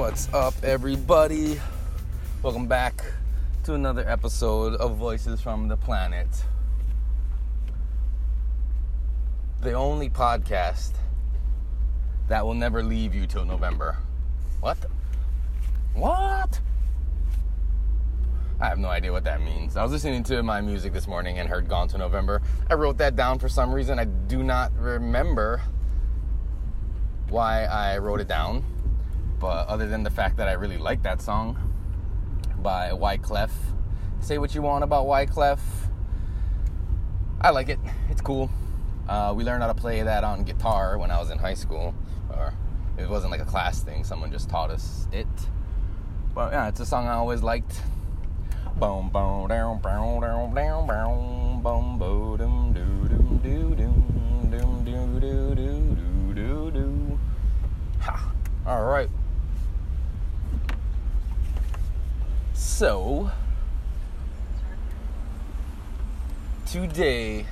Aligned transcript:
What's 0.00 0.32
up, 0.32 0.54
everybody? 0.62 1.60
Welcome 2.42 2.66
back 2.66 3.04
to 3.64 3.74
another 3.74 4.08
episode 4.08 4.72
of 4.76 4.96
Voices 4.96 5.42
from 5.42 5.68
the 5.68 5.76
Planet. 5.76 6.26
The 9.60 9.74
only 9.74 10.08
podcast 10.08 10.92
that 12.28 12.46
will 12.46 12.54
never 12.54 12.82
leave 12.82 13.14
you 13.14 13.26
till 13.26 13.44
November. 13.44 13.98
What? 14.60 14.78
What? 15.92 16.58
I 18.58 18.68
have 18.68 18.78
no 18.78 18.88
idea 18.88 19.12
what 19.12 19.24
that 19.24 19.42
means. 19.42 19.76
I 19.76 19.82
was 19.82 19.92
listening 19.92 20.22
to 20.24 20.42
my 20.42 20.62
music 20.62 20.94
this 20.94 21.06
morning 21.06 21.40
and 21.40 21.46
heard 21.46 21.68
Gone 21.68 21.88
Till 21.88 21.98
November. 21.98 22.40
I 22.70 22.74
wrote 22.74 22.96
that 22.96 23.16
down 23.16 23.38
for 23.38 23.50
some 23.50 23.70
reason. 23.70 23.98
I 23.98 24.06
do 24.06 24.42
not 24.42 24.72
remember 24.78 25.60
why 27.28 27.64
I 27.66 27.98
wrote 27.98 28.22
it 28.22 28.28
down, 28.28 28.64
but 29.40 29.66
other 29.66 29.88
than 29.88 30.02
the 30.02 30.10
fact 30.10 30.36
that 30.36 30.48
I 30.48 30.52
really 30.52 30.76
like 30.76 31.02
that 31.02 31.22
song 31.22 31.56
by 32.62 32.90
Wyclef. 32.90 33.50
Say 34.20 34.36
what 34.36 34.54
you 34.54 34.60
want 34.60 34.84
about 34.84 35.06
Wyclef. 35.06 35.58
I 37.40 37.50
like 37.50 37.70
it. 37.70 37.78
It's 38.10 38.20
cool. 38.20 38.50
Uh, 39.08 39.32
we 39.34 39.42
learned 39.42 39.62
how 39.62 39.68
to 39.68 39.74
play 39.74 40.02
that 40.02 40.24
on 40.24 40.44
guitar 40.44 40.98
when 40.98 41.10
I 41.10 41.18
was 41.18 41.30
in 41.30 41.38
high 41.38 41.54
school, 41.54 41.94
or 42.28 42.52
it 42.98 43.08
wasn't 43.08 43.32
like 43.32 43.40
a 43.40 43.46
class 43.46 43.80
thing. 43.82 44.04
Someone 44.04 44.30
just 44.30 44.50
taught 44.50 44.70
us 44.70 45.08
it. 45.10 45.26
But 46.34 46.52
yeah, 46.52 46.68
it's 46.68 46.80
a 46.80 46.86
song 46.86 47.08
I 47.08 47.14
always 47.14 47.42
liked. 47.42 47.80
Boom, 48.76 49.08
boom, 49.08 49.48
down, 49.48 49.80
down, 49.80 50.20
down, 50.20 50.54
down, 50.54 50.86
down, 50.86 51.62
boom, 51.62 51.98
boom, 51.98 52.36
dum, 52.36 52.72
doo, 52.72 53.08
dum, 53.08 53.40
doo, 53.42 53.74
dum, 53.74 54.48
dum, 54.50 54.84
doo, 54.84 55.20
doo, 55.20 55.54
doo, 55.54 55.96
doo, 55.96 56.34
doo, 56.34 56.70
doo. 56.70 57.18
Ha! 58.00 58.32
All 58.66 58.84
right. 58.84 59.08
So, 62.80 63.30
today, 66.64 67.44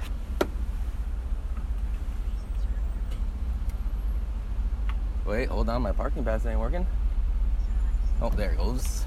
wait, 5.27 5.51
hold 5.51 5.69
on, 5.69 5.83
my 5.83 5.93
parking 5.93 6.25
pass 6.25 6.47
ain't 6.47 6.59
working. 6.59 6.87
Oh, 8.23 8.31
there 8.31 8.53
it 8.53 8.57
goes. 8.57 9.05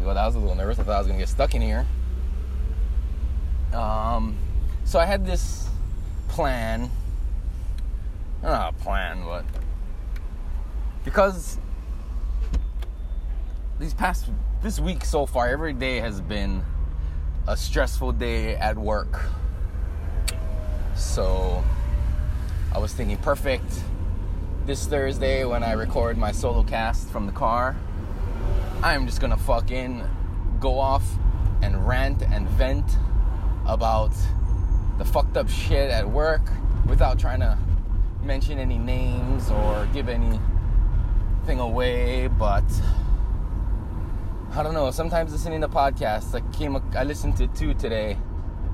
Well, 0.00 0.14
that 0.14 0.24
was 0.24 0.36
a 0.36 0.38
little 0.38 0.54
nervous. 0.54 0.78
I 0.78 0.84
thought 0.84 0.94
I 0.94 0.98
was 1.00 1.06
gonna 1.06 1.18
get 1.18 1.28
stuck 1.28 1.54
in 1.54 1.60
here. 1.60 1.86
Um, 3.74 4.38
so 4.84 4.98
I 4.98 5.04
had 5.04 5.26
this 5.26 5.68
plan. 6.28 6.90
Not 8.42 8.72
a 8.72 8.76
plan, 8.78 9.22
but 9.22 9.44
because 11.04 11.58
these 13.78 13.92
past 13.92 14.30
this 14.60 14.80
week 14.80 15.04
so 15.04 15.24
far, 15.24 15.48
every 15.48 15.72
day 15.72 16.00
has 16.00 16.20
been 16.20 16.62
a 17.46 17.56
stressful 17.56 18.12
day 18.12 18.56
at 18.56 18.76
work. 18.76 19.20
So 20.96 21.62
I 22.74 22.78
was 22.78 22.92
thinking, 22.92 23.18
perfect. 23.18 23.82
This 24.66 24.84
Thursday, 24.86 25.44
when 25.44 25.62
I 25.62 25.72
record 25.72 26.18
my 26.18 26.32
solo 26.32 26.64
cast 26.64 27.08
from 27.08 27.26
the 27.26 27.32
car, 27.32 27.76
I'm 28.82 29.06
just 29.06 29.20
gonna 29.20 29.36
fucking 29.36 30.02
go 30.58 30.78
off 30.78 31.04
and 31.62 31.86
rant 31.86 32.22
and 32.22 32.48
vent 32.50 32.98
about 33.64 34.12
the 34.98 35.04
fucked 35.04 35.36
up 35.36 35.48
shit 35.48 35.90
at 35.90 36.08
work 36.08 36.42
without 36.86 37.18
trying 37.18 37.40
to 37.40 37.56
mention 38.24 38.58
any 38.58 38.78
names 38.78 39.50
or 39.50 39.88
give 39.94 40.08
anything 40.08 40.40
away, 41.60 42.26
but 42.26 42.64
I 44.58 44.64
don't 44.64 44.74
know. 44.74 44.90
Sometimes 44.90 45.30
listening 45.30 45.60
to 45.60 45.68
podcasts, 45.68 46.34
I 46.34 46.40
came, 46.50 46.74
I 46.96 47.04
listened 47.04 47.36
to 47.36 47.46
two 47.46 47.74
today, 47.74 48.14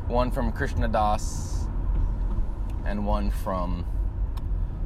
one 0.07 0.31
from 0.31 0.51
Krishna 0.51 0.89
Das 0.89 1.67
and 2.87 3.05
one 3.05 3.31
from 3.31 3.85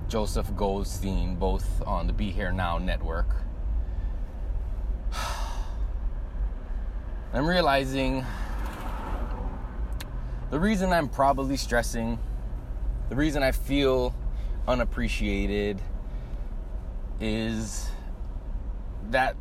Joseph 0.09 0.53
Goldstein, 0.57 1.37
both 1.37 1.81
on 1.87 2.09
the 2.09 2.13
Be 2.13 2.33
Here 2.33 2.51
Now 2.51 2.79
network. 2.79 3.29
I'm 7.33 7.47
realizing 7.47 8.27
the 10.51 10.59
reason 10.59 10.93
I'm 10.93 11.09
probably 11.09 11.57
stressing, 11.57 12.19
the 13.09 13.15
reason 13.15 13.45
I 13.45 13.53
feel 13.53 14.17
unappreciated 14.67 15.81
is 17.21 17.89
that 19.11 19.37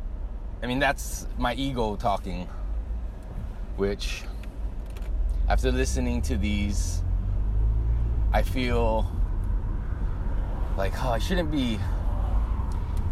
I 0.62 0.66
mean 0.66 0.78
that's 0.78 1.26
my 1.38 1.54
ego 1.54 1.96
talking 1.96 2.48
which 3.76 4.24
after 5.48 5.70
listening 5.70 6.20
to 6.22 6.36
these 6.36 7.02
I 8.32 8.42
feel 8.42 9.10
like 10.76 10.92
oh 11.04 11.10
I 11.10 11.18
shouldn't 11.18 11.50
be 11.50 11.78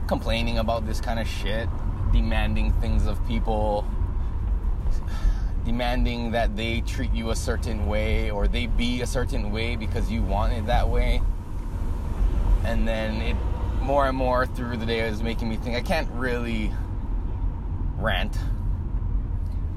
complaining 0.06 0.58
about 0.58 0.86
this 0.86 1.00
kind 1.00 1.18
of 1.18 1.26
shit 1.28 1.68
demanding 2.12 2.72
things 2.80 3.06
of 3.06 3.24
people 3.26 3.86
demanding 5.66 6.30
that 6.30 6.56
they 6.56 6.80
treat 6.82 7.12
you 7.12 7.30
a 7.30 7.36
certain 7.36 7.86
way 7.86 8.30
or 8.30 8.46
they 8.46 8.66
be 8.66 9.02
a 9.02 9.06
certain 9.06 9.50
way 9.50 9.74
because 9.74 10.10
you 10.10 10.22
want 10.22 10.52
it 10.52 10.64
that 10.66 10.88
way. 10.88 11.20
And 12.64 12.86
then 12.86 13.20
it 13.20 13.36
more 13.82 14.06
and 14.06 14.16
more 14.16 14.46
through 14.46 14.76
the 14.76 14.86
day 14.86 15.00
is 15.00 15.22
making 15.22 15.48
me 15.48 15.56
think 15.56 15.76
I 15.76 15.80
can't 15.80 16.08
really 16.12 16.72
rant 17.96 18.36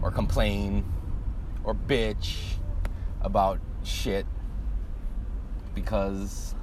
or 0.02 0.12
complain 0.12 0.85
or 1.63 1.74
bitch 1.74 2.35
about 3.22 3.59
shit 3.84 4.25
because 5.74 6.56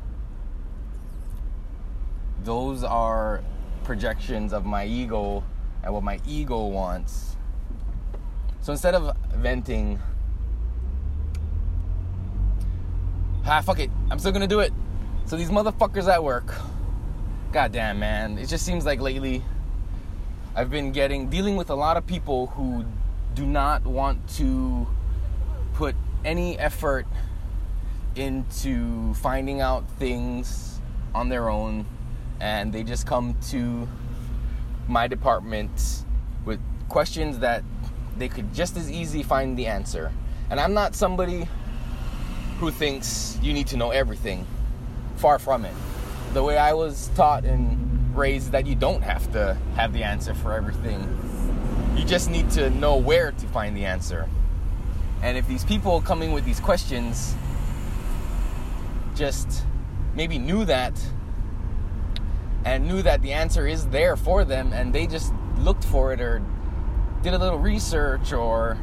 those 2.44 2.84
are 2.84 3.42
projections 3.84 4.52
of 4.52 4.64
my 4.64 4.84
ego 4.86 5.42
and 5.82 5.92
what 5.92 6.02
my 6.02 6.20
ego 6.26 6.66
wants. 6.66 7.36
So 8.60 8.72
instead 8.72 8.94
of 8.94 9.16
venting, 9.34 10.00
ah, 13.44 13.60
fuck 13.60 13.78
it, 13.78 13.90
I'm 14.10 14.18
still 14.18 14.32
gonna 14.32 14.46
do 14.46 14.60
it. 14.60 14.72
So 15.24 15.36
these 15.36 15.50
motherfuckers 15.50 16.08
at 16.12 16.22
work, 16.22 16.54
goddamn 17.52 17.98
man, 17.98 18.38
it 18.38 18.46
just 18.46 18.64
seems 18.66 18.84
like 18.84 19.00
lately 19.00 19.42
I've 20.58 20.70
been 20.70 20.90
getting 20.90 21.28
dealing 21.28 21.56
with 21.56 21.68
a 21.68 21.74
lot 21.74 21.98
of 21.98 22.06
people 22.06 22.46
who 22.46 22.86
do 23.34 23.44
not 23.44 23.84
want 23.84 24.26
to 24.36 24.86
put 25.74 25.94
any 26.24 26.58
effort 26.58 27.06
into 28.14 29.12
finding 29.12 29.60
out 29.60 29.86
things 29.98 30.80
on 31.14 31.28
their 31.28 31.50
own 31.50 31.84
and 32.40 32.72
they 32.72 32.84
just 32.84 33.06
come 33.06 33.36
to 33.50 33.86
my 34.88 35.06
department 35.06 36.04
with 36.46 36.58
questions 36.88 37.40
that 37.40 37.62
they 38.16 38.26
could 38.26 38.54
just 38.54 38.78
as 38.78 38.91
easily 38.91 39.22
find 39.22 39.59
the 39.59 39.66
answer. 39.66 40.10
And 40.48 40.59
I'm 40.59 40.72
not 40.72 40.94
somebody 40.94 41.47
who 42.60 42.70
thinks 42.70 43.38
you 43.42 43.52
need 43.52 43.66
to 43.66 43.76
know 43.76 43.91
everything. 43.91 44.47
Far 45.16 45.38
from 45.38 45.66
it. 45.66 45.74
The 46.32 46.42
way 46.42 46.56
I 46.56 46.72
was 46.72 47.10
taught 47.14 47.44
and 47.44 47.85
raised 48.16 48.53
that 48.53 48.66
you 48.66 48.74
don't 48.74 49.03
have 49.03 49.30
to 49.33 49.57
have 49.77 49.92
the 49.92 50.03
answer 50.03 50.34
for 50.34 50.53
everything. 50.53 51.01
You 51.97 52.04
just 52.04 52.30
need 52.30 52.51
to 52.51 52.71
know 52.71 52.97
where 52.97 53.33
to 53.33 53.47
find 53.48 53.77
the 53.77 53.84
answer. 53.84 54.28
And 55.22 55.36
if 55.36 55.47
these 55.47 55.65
people 55.65 56.01
coming 56.01 56.33
with 56.33 56.45
these 56.45 56.60
questions 56.60 57.34
just 59.15 59.65
maybe 60.15 60.39
knew 60.39 60.65
that 60.65 60.92
and 62.65 62.86
knew 62.86 63.03
that 63.03 63.22
the 63.22 63.33
answer 63.33 63.66
is 63.66 63.86
there 63.89 64.16
for 64.16 64.45
them 64.45 64.72
and 64.72 64.92
they 64.92 65.07
just 65.07 65.33
looked 65.59 65.84
for 65.84 66.12
it 66.12 66.21
or 66.21 66.42
did 67.22 67.33
a 67.33 67.39
little 67.39 67.59
research 67.59 68.33
or 68.33 68.74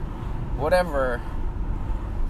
whatever, 0.57 1.21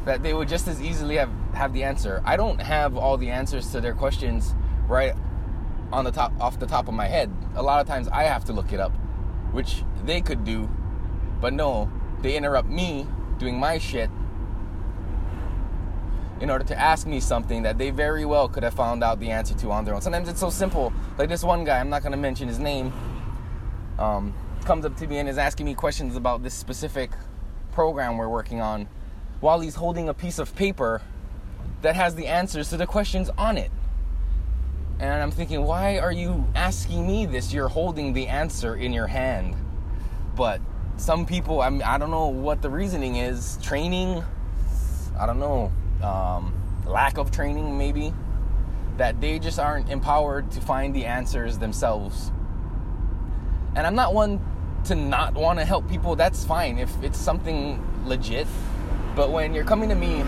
that 0.06 0.22
they 0.22 0.34
would 0.34 0.50
just 0.50 0.68
as 0.68 0.82
easily 0.82 1.16
have, 1.16 1.30
have 1.54 1.74
the 1.74 1.84
answer. 1.84 2.22
I 2.26 2.36
don't 2.36 2.60
have 2.60 2.98
all 2.98 3.18
the 3.18 3.30
answers 3.30 3.72
to 3.72 3.82
their 3.82 3.94
questions 3.94 4.54
right 4.88 5.16
on 5.94 6.04
the 6.04 6.12
top 6.12 6.34
off 6.42 6.60
the 6.60 6.66
top 6.66 6.88
of 6.88 6.94
my 6.94 7.07
head. 7.07 7.31
A 7.56 7.63
lot 7.63 7.80
of 7.80 7.88
times 7.88 8.07
I 8.07 8.24
have 8.24 8.44
to 8.45 8.54
look 8.54 8.74
it 8.74 8.80
up, 8.80 8.92
which 9.51 9.84
they 10.06 10.22
could 10.22 10.44
do, 10.44 10.69
but 11.40 11.54
no, 11.54 11.92
they 12.22 12.36
interrupt 12.36 12.68
me 12.68 13.07
doing 13.38 13.60
my 13.60 13.78
shit 13.78 14.10
in 16.42 16.50
order 16.50 16.66
to 16.66 16.78
ask 16.78 17.07
me 17.07 17.19
something 17.19 17.63
that 17.63 17.78
they 17.78 17.90
very 17.90 18.25
well 18.25 18.50
could 18.50 18.63
have 18.63 18.74
found 18.74 19.04
out 19.04 19.19
the 19.19 19.30
answer 19.30 19.54
to 19.54 19.72
on 19.72 19.86
their 19.86 19.94
own. 19.94 20.01
Sometimes 20.01 20.28
it's 20.28 20.40
so 20.40 20.50
simple. 20.50 20.92
Like 21.18 21.30
this 21.30 21.44
one 21.44 21.63
guy, 21.63 21.80
I'm 21.80 21.90
not 21.90 22.01
going 22.01 22.12
to 22.12 22.18
mention 22.18 22.48
his 22.48 22.60
name. 22.60 22.92
Um, 24.00 24.34
comes 24.66 24.86
up 24.86 24.98
to 24.98 25.07
me 25.07 25.19
and 25.19 25.30
is 25.30 25.38
asking 25.38 25.66
me 25.66 25.74
questions 25.74 26.16
about 26.16 26.42
this 26.42 26.54
specific 26.54 27.12
program 27.72 28.18
we're 28.18 28.30
working 28.30 28.62
on 28.62 28.88
while 29.39 29.60
he's 29.60 29.75
holding 29.75 30.10
a 30.10 30.13
piece 30.13 30.39
of 30.39 30.56
paper 30.56 31.01
that 31.81 31.96
has 31.96 32.16
the 32.16 32.28
answers 32.28 32.69
to 32.69 32.78
the 32.78 32.88
questions 32.88 33.30
on 33.38 33.57
it. 33.57 33.72
And 35.00 35.22
I'm 35.22 35.31
thinking, 35.31 35.63
why 35.63 36.00
are 36.00 36.12
you 36.12 36.45
asking 36.56 37.06
me 37.06 37.25
this? 37.25 37.54
You're 37.54 37.68
holding 37.68 38.13
the 38.13 38.28
answer 38.28 38.75
in 38.75 38.94
your 38.94 39.07
hand. 39.07 39.56
But 40.36 40.62
some 40.98 41.25
people, 41.25 41.62
I, 41.62 41.69
mean, 41.69 41.81
I 41.81 41.98
don't 41.98 42.12
know 42.12 42.28
what 42.28 42.62
the 42.62 42.69
reasoning 42.69 43.18
is. 43.18 43.57
Training, 43.62 44.24
I 45.19 45.25
don't 45.25 45.40
know. 45.40 45.72
Um, 46.01 46.54
lack 46.86 47.18
of 47.18 47.31
training, 47.31 47.78
maybe. 47.78 48.13
That 48.98 49.19
they 49.19 49.40
just 49.40 49.60
aren't 49.60 49.90
empowered 49.90 50.51
to 50.51 50.62
find 50.62 50.96
the 50.96 51.06
answers 51.06 51.57
themselves. 51.57 52.31
And 53.75 53.88
I'm 53.88 53.96
not 53.96 54.13
one 54.13 54.39
to 54.86 54.96
not 54.96 55.34
want 55.34 55.60
to 55.60 55.66
help 55.66 55.89
people. 55.89 56.16
That's 56.16 56.46
fine 56.46 56.78
if 56.78 56.92
it's 57.01 57.18
something 57.18 57.84
legit. 58.06 58.48
But 59.16 59.31
when 59.31 59.54
you're 59.54 59.63
coming 59.63 59.89
to 59.89 59.96
me 59.96 60.24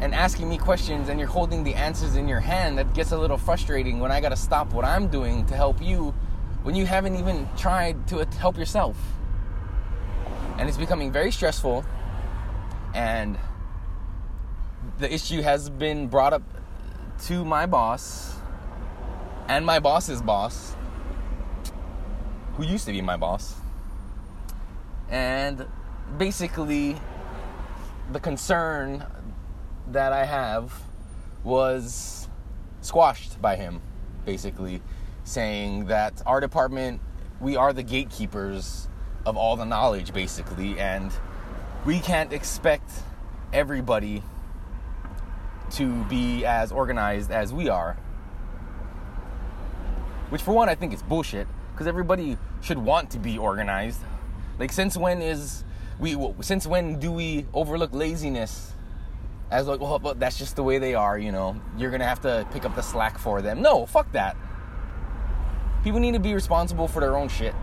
and 0.00 0.14
asking 0.14 0.48
me 0.48 0.56
questions 0.56 1.08
and 1.08 1.18
you're 1.18 1.28
holding 1.28 1.62
the 1.62 1.74
answers 1.74 2.16
in 2.16 2.26
your 2.26 2.40
hand, 2.40 2.78
that 2.78 2.94
gets 2.94 3.12
a 3.12 3.18
little 3.18 3.36
frustrating 3.36 4.00
when 4.00 4.10
I 4.10 4.20
gotta 4.20 4.36
stop 4.36 4.72
what 4.72 4.84
I'm 4.84 5.08
doing 5.08 5.44
to 5.46 5.54
help 5.54 5.82
you 5.82 6.14
when 6.62 6.74
you 6.74 6.86
haven't 6.86 7.16
even 7.16 7.48
tried 7.56 8.06
to 8.08 8.24
help 8.38 8.56
yourself. 8.56 8.96
And 10.58 10.68
it's 10.68 10.78
becoming 10.78 11.10
very 11.10 11.32
stressful, 11.32 11.84
and 12.94 13.38
the 14.98 15.12
issue 15.12 15.40
has 15.40 15.70
been 15.70 16.06
brought 16.08 16.32
up 16.32 16.42
to 17.26 17.44
my 17.44 17.66
boss 17.66 18.36
and 19.48 19.64
my 19.64 19.78
boss's 19.78 20.20
boss, 20.20 20.74
who 22.56 22.64
used 22.64 22.84
to 22.86 22.92
be 22.92 23.00
my 23.00 23.16
boss. 23.16 23.54
And 25.08 25.66
basically, 26.18 26.96
the 28.12 28.20
concern 28.20 29.06
that 29.92 30.12
I 30.12 30.24
have 30.24 30.72
was 31.42 32.28
squashed 32.80 33.40
by 33.40 33.56
him, 33.56 33.80
basically 34.24 34.82
saying 35.24 35.86
that 35.86 36.22
our 36.26 36.40
department, 36.40 37.00
we 37.40 37.56
are 37.56 37.72
the 37.72 37.82
gatekeepers 37.82 38.88
of 39.26 39.36
all 39.36 39.56
the 39.56 39.64
knowledge, 39.64 40.12
basically, 40.12 40.78
and 40.78 41.12
we 41.84 41.98
can't 42.00 42.32
expect 42.32 42.90
everybody 43.52 44.22
to 45.70 46.04
be 46.04 46.44
as 46.44 46.72
organized 46.72 47.30
as 47.30 47.52
we 47.52 47.68
are. 47.68 47.96
Which, 50.30 50.42
for 50.42 50.52
one, 50.52 50.68
I 50.68 50.74
think 50.74 50.92
is 50.92 51.02
bullshit, 51.02 51.46
because 51.72 51.86
everybody 51.86 52.36
should 52.60 52.78
want 52.78 53.10
to 53.10 53.18
be 53.18 53.38
organized. 53.38 54.00
Like, 54.58 54.72
since 54.72 54.96
when 54.96 55.22
is 55.22 55.64
we? 55.98 56.16
Since 56.40 56.66
when 56.66 56.98
do 56.98 57.10
we 57.10 57.46
overlook 57.54 57.92
laziness 57.92 58.72
as 59.50 59.66
like, 59.66 59.80
well, 59.80 59.98
but 59.98 60.20
that's 60.20 60.38
just 60.38 60.56
the 60.56 60.62
way 60.62 60.78
they 60.78 60.94
are, 60.94 61.18
you 61.18 61.32
know. 61.32 61.60
You're 61.76 61.90
gonna 61.90 62.06
have 62.06 62.20
to 62.22 62.46
pick 62.52 62.64
up 62.64 62.74
the 62.74 62.82
slack 62.82 63.18
for 63.18 63.42
them. 63.42 63.62
No, 63.62 63.86
fuck 63.86 64.10
that. 64.12 64.36
People 65.82 66.00
need 66.00 66.12
to 66.12 66.20
be 66.20 66.34
responsible 66.34 66.86
for 66.86 67.00
their 67.00 67.16
own 67.16 67.28
shit. 67.28 67.54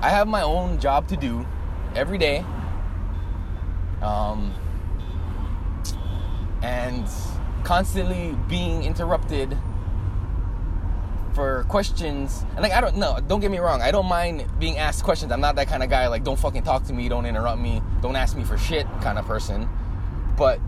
I 0.00 0.10
have 0.10 0.28
my 0.28 0.42
own 0.42 0.78
job 0.78 1.08
to 1.08 1.16
do 1.16 1.44
every 1.94 2.18
day. 2.18 2.44
Um, 4.00 4.54
and 6.62 7.06
constantly 7.64 8.36
being 8.48 8.84
interrupted 8.84 9.58
for 11.34 11.64
questions. 11.68 12.44
And 12.54 12.60
like 12.60 12.72
I 12.72 12.80
don't 12.80 12.96
know, 12.96 13.18
don't 13.26 13.40
get 13.40 13.50
me 13.50 13.58
wrong, 13.58 13.82
I 13.82 13.90
don't 13.90 14.06
mind 14.06 14.46
being 14.58 14.78
asked 14.78 15.04
questions. 15.04 15.32
I'm 15.32 15.40
not 15.40 15.56
that 15.56 15.68
kind 15.68 15.82
of 15.82 15.90
guy 15.90 16.08
like 16.08 16.24
don't 16.24 16.38
fucking 16.38 16.62
talk 16.62 16.84
to 16.84 16.92
me, 16.92 17.08
don't 17.08 17.26
interrupt 17.26 17.60
me, 17.60 17.82
don't 18.00 18.16
ask 18.16 18.36
me 18.36 18.44
for 18.44 18.56
shit 18.56 18.86
kind 19.02 19.18
of 19.18 19.26
person. 19.26 19.68
But 20.38 20.60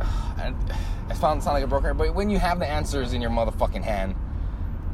I, 0.00 0.54
I 1.10 1.14
found 1.14 1.42
sound 1.42 1.54
like 1.54 1.64
a 1.64 1.66
broker, 1.66 1.92
but 1.92 2.14
when 2.14 2.30
you 2.30 2.38
have 2.38 2.58
the 2.58 2.66
answers 2.66 3.12
in 3.12 3.20
your 3.20 3.30
motherfucking 3.30 3.84
hand, 3.84 4.14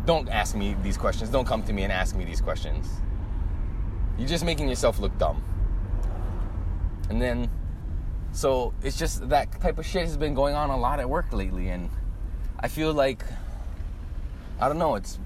don't 0.05 0.29
ask 0.29 0.57
me 0.57 0.75
these 0.83 0.97
questions. 0.97 1.31
Don't 1.31 1.47
come 1.47 1.63
to 1.63 1.73
me 1.73 1.85
and 1.85 1.93
ask 1.93 2.17
me 2.17 2.25
these 2.25 2.41
questions. 2.41 2.89
You're 4.19 4.29
just 4.29 4.45
making 4.45 4.69
yourself 4.69 4.99
look 4.99 5.17
dumb. 5.17 5.43
And 7.09 7.23
then 7.23 7.49
so 8.33 8.73
it's 8.83 8.99
just 8.99 9.29
that 9.29 9.61
type 9.61 9.79
of 9.79 9.87
shit 9.87 10.03
has 10.03 10.17
been 10.17 10.35
going 10.35 10.55
on 10.55 10.71
a 10.71 10.77
lot 10.77 11.01
at 11.01 11.09
work 11.09 11.33
lately 11.33 11.69
and 11.69 11.91
I 12.59 12.69
feel 12.69 12.93
like 12.93 13.25
I 14.61 14.69
don't 14.69 14.79
know, 14.79 14.95
it's 14.95 15.19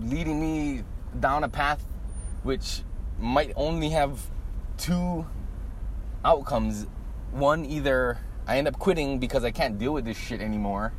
leading 0.00 0.40
me 0.40 0.84
down 1.18 1.44
a 1.44 1.48
path 1.48 1.84
which 2.42 2.82
might 3.18 3.52
only 3.56 3.90
have 3.90 4.20
two 4.76 5.26
outcomes 6.24 6.86
one 7.32 7.64
either 7.64 8.18
I 8.46 8.58
end 8.58 8.68
up 8.68 8.78
quitting 8.78 9.18
because 9.18 9.44
I 9.44 9.50
can't 9.50 9.78
deal 9.78 9.92
with 9.92 10.04
this 10.04 10.16
shit 10.16 10.40
anymore, 10.40 10.92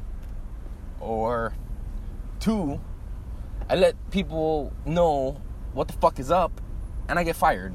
or 1.00 1.54
two, 2.40 2.80
I 3.70 3.76
let 3.76 3.96
people 4.12 4.74
know 4.86 5.42
what 5.74 5.88
the 5.88 5.94
fuck 5.94 6.20
is 6.20 6.32
up 6.32 6.62
and 7.08 7.18
I 7.18 7.24
get 7.24 7.36
fired 7.36 7.74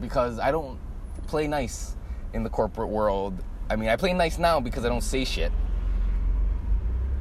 because 0.00 0.38
I 0.38 0.50
don't 0.50 0.78
play 1.26 1.46
nice 1.46 1.96
in 2.32 2.42
the 2.42 2.50
corporate 2.50 2.88
world. 2.88 3.42
I 3.70 3.76
mean, 3.76 3.88
I 3.88 3.96
play 3.96 4.12
nice 4.12 4.38
now 4.38 4.60
because 4.60 4.84
I 4.84 4.88
don't 4.88 5.02
say 5.02 5.24
shit. 5.24 5.52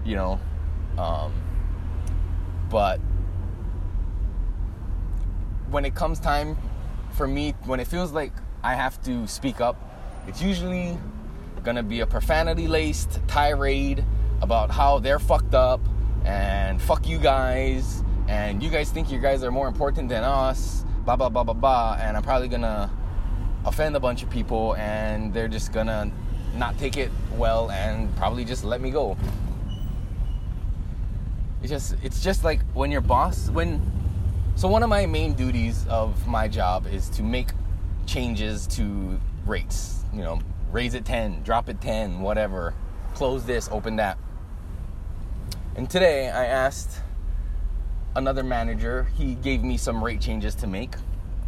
You 0.04 0.16
know, 0.16 0.40
um, 0.98 1.32
but 2.70 3.00
when 5.70 5.86
it 5.86 5.96
comes 5.96 6.20
time 6.20 6.58
for 7.12 7.28
me, 7.28 7.56
when 7.66 7.80
it 7.80 7.88
feels 7.88 8.12
like 8.12 8.34
I 8.64 8.76
have 8.76 9.02
to 9.04 9.26
speak 9.28 9.62
up, 9.62 9.78
it's 10.28 10.42
usually 10.42 10.98
gonna 11.64 11.84
be 11.84 12.02
a 12.02 12.06
profanity 12.06 12.68
laced 12.68 13.22
tirade 13.28 14.04
about 14.42 14.70
how 14.70 15.00
they're 15.00 15.20
fucked 15.20 15.54
up 15.54 15.80
and 16.26 16.82
fuck 16.82 17.08
you 17.08 17.18
guys 17.18 18.04
and 18.28 18.62
you 18.62 18.70
guys 18.70 18.90
think 18.90 19.12
you 19.12 19.20
guys 19.20 19.44
are 19.44 19.52
more 19.52 19.68
important 19.68 20.10
than 20.10 20.24
us, 20.24 20.86
blah 21.06 21.16
blah 21.16 21.30
blah 21.30 21.44
blah 21.44 21.54
blah, 21.54 21.98
and 22.00 22.16
I'm 22.16 22.24
probably 22.24 22.48
gonna 22.48 22.90
offend 23.66 23.96
a 23.96 24.00
bunch 24.00 24.24
of 24.24 24.30
people 24.30 24.76
and 24.76 25.34
they're 25.34 25.48
just 25.48 25.72
gonna 25.72 26.12
not 26.56 26.78
take 26.78 26.98
it 26.98 27.12
well 27.38 27.72
and 27.72 28.14
probably 28.18 28.46
just 28.46 28.64
let 28.64 28.82
me 28.82 28.92
go. 28.92 29.18
It's 31.62 31.70
just 31.70 31.96
it's 32.04 32.22
just 32.22 32.44
like 32.44 32.62
when 32.74 32.92
your 32.92 33.02
boss 33.02 33.50
when 33.50 33.82
so 34.56 34.68
one 34.68 34.84
of 34.84 34.90
my 34.90 35.06
main 35.06 35.34
duties 35.34 35.86
of 35.88 36.28
my 36.28 36.48
job 36.48 36.88
is 36.88 37.10
to 37.12 37.24
make 37.24 37.50
changes 38.06 38.68
to 38.68 39.20
rates 39.46 40.03
you 40.14 40.22
know, 40.22 40.40
raise 40.72 40.94
it 40.94 41.06
10, 41.06 41.44
drop 41.44 41.70
it 41.70 41.82
10, 41.82 42.22
whatever. 42.22 42.74
Close 43.16 43.46
this, 43.46 43.70
open 43.72 43.96
that. 43.98 44.18
And 45.76 45.90
today 45.90 46.30
I 46.30 46.46
asked 46.46 47.00
another 48.16 48.44
manager, 48.44 49.08
he 49.16 49.36
gave 49.36 49.64
me 49.64 49.78
some 49.78 50.04
rate 50.04 50.22
changes 50.22 50.56
to 50.56 50.68
make. 50.68 50.96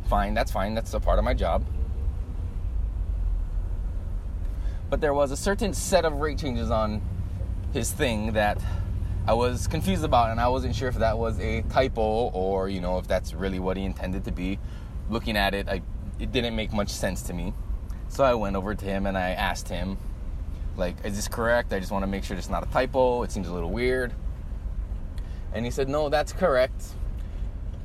Fine, 0.09 0.33
that's 0.33 0.51
fine, 0.51 0.73
that's 0.73 0.93
a 0.93 0.99
part 0.99 1.19
of 1.19 1.25
my 1.25 1.33
job. 1.33 1.65
But 4.89 5.01
there 5.01 5.13
was 5.13 5.31
a 5.31 5.37
certain 5.37 5.73
set 5.73 6.05
of 6.05 6.13
rate 6.13 6.37
changes 6.37 6.71
on 6.71 7.01
his 7.73 7.91
thing 7.91 8.33
that 8.33 8.59
I 9.27 9.33
was 9.33 9.67
confused 9.67 10.03
about, 10.03 10.29
and 10.29 10.39
I 10.39 10.47
wasn't 10.47 10.75
sure 10.75 10.87
if 10.87 10.95
that 10.95 11.17
was 11.17 11.39
a 11.39 11.61
typo 11.63 12.29
or, 12.29 12.69
you 12.69 12.79
know, 12.79 12.99
if 12.99 13.07
that's 13.07 13.33
really 13.33 13.59
what 13.59 13.77
he 13.77 13.83
intended 13.83 14.23
to 14.25 14.31
be. 14.31 14.59
Looking 15.09 15.35
at 15.35 15.53
it, 15.53 15.67
I, 15.67 15.81
it 16.19 16.31
didn't 16.31 16.55
make 16.55 16.71
much 16.71 16.89
sense 16.89 17.23
to 17.23 17.33
me. 17.33 17.53
So 18.09 18.23
I 18.23 18.33
went 18.33 18.55
over 18.55 18.75
to 18.75 18.85
him 18.85 19.05
and 19.05 19.17
I 19.17 19.31
asked 19.31 19.67
him, 19.67 19.97
like, 20.77 20.95
is 21.05 21.15
this 21.15 21.27
correct? 21.27 21.73
I 21.73 21.79
just 21.79 21.91
want 21.91 22.03
to 22.03 22.07
make 22.07 22.23
sure 22.23 22.37
it's 22.37 22.49
not 22.49 22.63
a 22.63 22.67
typo. 22.67 23.23
It 23.23 23.31
seems 23.31 23.47
a 23.47 23.53
little 23.53 23.71
weird. 23.71 24.13
And 25.53 25.65
he 25.65 25.71
said, 25.71 25.87
no, 25.87 26.09
that's 26.09 26.33
correct. 26.33 26.83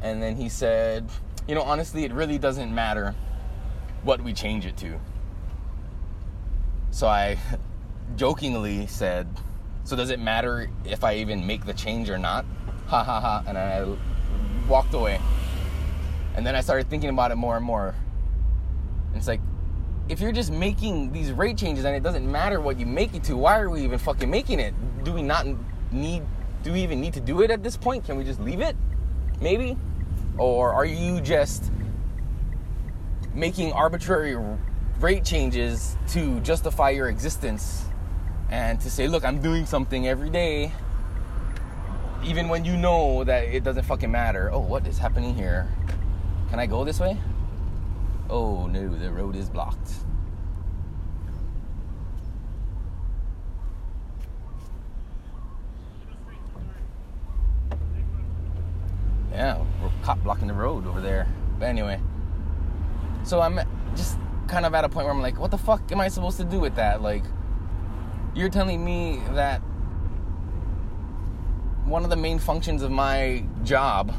And 0.03 0.23
then 0.23 0.37
he 0.37 0.49
said, 0.49 1.09
you 1.47 1.55
know, 1.55 1.63
honestly, 1.63 2.05
it 2.05 2.13
really 2.13 2.39
doesn't 2.39 2.75
matter 2.75 3.15
what 4.03 4.21
we 4.23 4.33
change 4.33 4.67
it 4.67 4.77
to. 4.79 4.99
So 6.91 7.07
I 7.07 7.39
jokingly 8.17 8.87
said, 8.87 9.29
so 9.85 9.97
does 9.97 10.11
it 10.11 10.21
matter 10.21 10.69
if 10.85 11.05
I 11.05 11.17
even 11.17 11.47
make 11.47 11.65
the 11.65 11.75
change 11.75 12.11
or 12.11 12.19
not? 12.19 12.45
Ha 12.89 13.05
ha 13.05 13.21
ha. 13.21 13.45
And 13.47 13.57
I 13.57 13.87
walked 14.69 14.95
away. 14.95 15.21
And 16.35 16.47
then 16.47 16.55
I 16.55 16.61
started 16.61 16.89
thinking 16.89 17.11
about 17.11 17.31
it 17.31 17.37
more 17.37 17.57
and 17.57 17.65
more. 17.65 17.95
And 19.09 19.17
it's 19.17 19.27
like, 19.27 19.41
if 20.11 20.21
you're 20.21 20.33
just 20.33 20.51
making 20.51 21.13
these 21.13 21.31
rate 21.31 21.57
changes 21.57 21.85
and 21.85 21.95
it 21.95 22.03
doesn't 22.03 22.31
matter 22.31 22.61
what 22.61 22.81
you 22.81 22.85
make 22.85 23.15
it 23.15 23.23
to, 23.23 23.37
why 23.37 23.61
are 23.61 23.71
we 23.71 23.85
even 23.85 23.97
fucking 23.97 24.29
making 24.29 24.59
it? 24.59 24.75
Do 25.05 25.13
we 25.13 25.23
not 25.23 25.47
need, 25.93 26.25
do 26.65 26.73
we 26.73 26.83
even 26.83 27.01
need 27.01 27.15
to 27.15 27.21
do 27.21 27.43
it 27.43 27.51
at 27.53 27.63
this 27.63 27.77
point? 27.77 28.05
Can 28.05 28.17
we 28.17 28.25
just 28.25 28.41
leave 28.41 28.61
it? 28.61 28.75
Maybe? 29.41 29.77
Or 30.37 30.73
are 30.73 30.85
you 30.85 31.21
just 31.21 31.71
making 33.35 33.73
arbitrary 33.73 34.37
rate 34.99 35.25
changes 35.25 35.97
to 36.09 36.41
justify 36.41 36.91
your 36.91 37.09
existence 37.09 37.85
and 38.51 38.81
to 38.81 38.91
say, 38.91 39.07
look, 39.07 39.25
I'm 39.25 39.41
doing 39.41 39.65
something 39.65 40.09
every 40.09 40.29
day, 40.29 40.73
even 42.25 42.49
when 42.49 42.65
you 42.65 42.77
know 42.77 43.23
that 43.23 43.45
it 43.45 43.63
doesn't 43.63 43.85
fucking 43.85 44.11
matter. 44.11 44.51
Oh, 44.53 44.59
what 44.59 44.89
is 44.89 44.99
happening 44.99 45.37
here? 45.37 45.69
Can 46.51 46.59
I 46.59 46.67
go 46.67 46.85
this 46.85 46.99
way? 46.99 47.17
Oh 48.31 48.69
no, 48.69 48.89
the 48.89 49.11
road 49.11 49.35
is 49.35 49.51
blocked. 49.51 49.91
Yeah, 59.33 59.59
we're 59.83 59.91
cop 60.03 60.23
blocking 60.23 60.47
the 60.47 60.55
road 60.55 60.87
over 60.87 61.01
there. 61.01 61.27
But 61.59 61.67
anyway, 61.67 62.01
so 63.25 63.41
I'm 63.41 63.59
just 63.97 64.17
kind 64.47 64.65
of 64.65 64.75
at 64.75 64.85
a 64.85 64.89
point 64.89 65.07
where 65.07 65.15
I'm 65.15 65.23
like, 65.23 65.39
what 65.39 65.51
the 65.51 65.59
fuck 65.59 65.91
am 65.91 66.01
I 66.01 66.07
supposed 66.07 66.37
to 66.37 66.45
do 66.45 66.61
with 66.61 66.77
that? 66.77 67.03
Like, 67.03 67.25
you're 68.35 68.49
telling 68.49 68.85
me 68.85 69.21
that 69.33 69.59
one 71.85 72.05
of 72.05 72.11
the 72.11 72.17
main 72.17 72.39
functions 72.39 72.83
of 72.83 72.93
my 72.93 73.45
job 73.65 74.15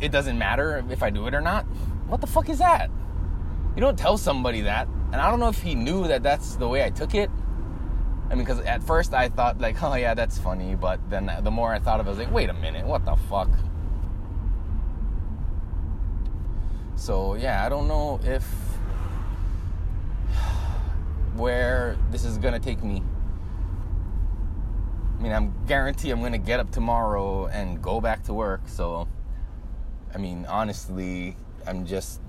it 0.00 0.10
doesn't 0.10 0.38
matter 0.38 0.84
if 0.90 1.02
I 1.02 1.10
do 1.10 1.26
it 1.26 1.34
or 1.34 1.40
not. 1.40 1.66
What 2.10 2.20
the 2.20 2.26
fuck 2.26 2.48
is 2.48 2.58
that? 2.58 2.90
You 3.76 3.80
don't 3.80 3.96
tell 3.96 4.18
somebody 4.18 4.62
that. 4.62 4.88
And 5.12 5.20
I 5.20 5.30
don't 5.30 5.38
know 5.38 5.48
if 5.48 5.62
he 5.62 5.76
knew 5.76 6.08
that 6.08 6.24
that's 6.24 6.56
the 6.56 6.66
way 6.66 6.82
I 6.84 6.90
took 6.90 7.14
it. 7.14 7.30
I 8.28 8.34
mean, 8.34 8.44
because 8.44 8.58
at 8.60 8.82
first 8.82 9.14
I 9.14 9.28
thought, 9.28 9.60
like, 9.60 9.80
oh 9.82 9.94
yeah, 9.94 10.14
that's 10.14 10.36
funny. 10.36 10.74
But 10.74 10.98
then 11.08 11.30
the 11.42 11.52
more 11.52 11.72
I 11.72 11.78
thought 11.78 12.00
of 12.00 12.06
it, 12.06 12.08
I 12.08 12.10
was 12.10 12.18
like, 12.18 12.32
wait 12.32 12.50
a 12.50 12.52
minute, 12.52 12.84
what 12.84 13.04
the 13.04 13.14
fuck? 13.14 13.48
So 16.96 17.34
yeah, 17.34 17.64
I 17.64 17.68
don't 17.68 17.86
know 17.86 18.18
if 18.24 18.42
where 21.36 21.96
this 22.10 22.24
is 22.24 22.38
gonna 22.38 22.58
take 22.58 22.82
me. 22.82 23.04
I 25.16 25.22
mean, 25.22 25.32
I'm 25.32 25.54
guarantee 25.66 26.10
I'm 26.10 26.22
gonna 26.22 26.38
get 26.38 26.58
up 26.58 26.72
tomorrow 26.72 27.46
and 27.46 27.80
go 27.80 28.00
back 28.00 28.24
to 28.24 28.34
work. 28.34 28.62
So, 28.66 29.06
I 30.12 30.18
mean, 30.18 30.44
honestly, 30.48 31.36
I'm 31.66 31.86
just 31.86 32.20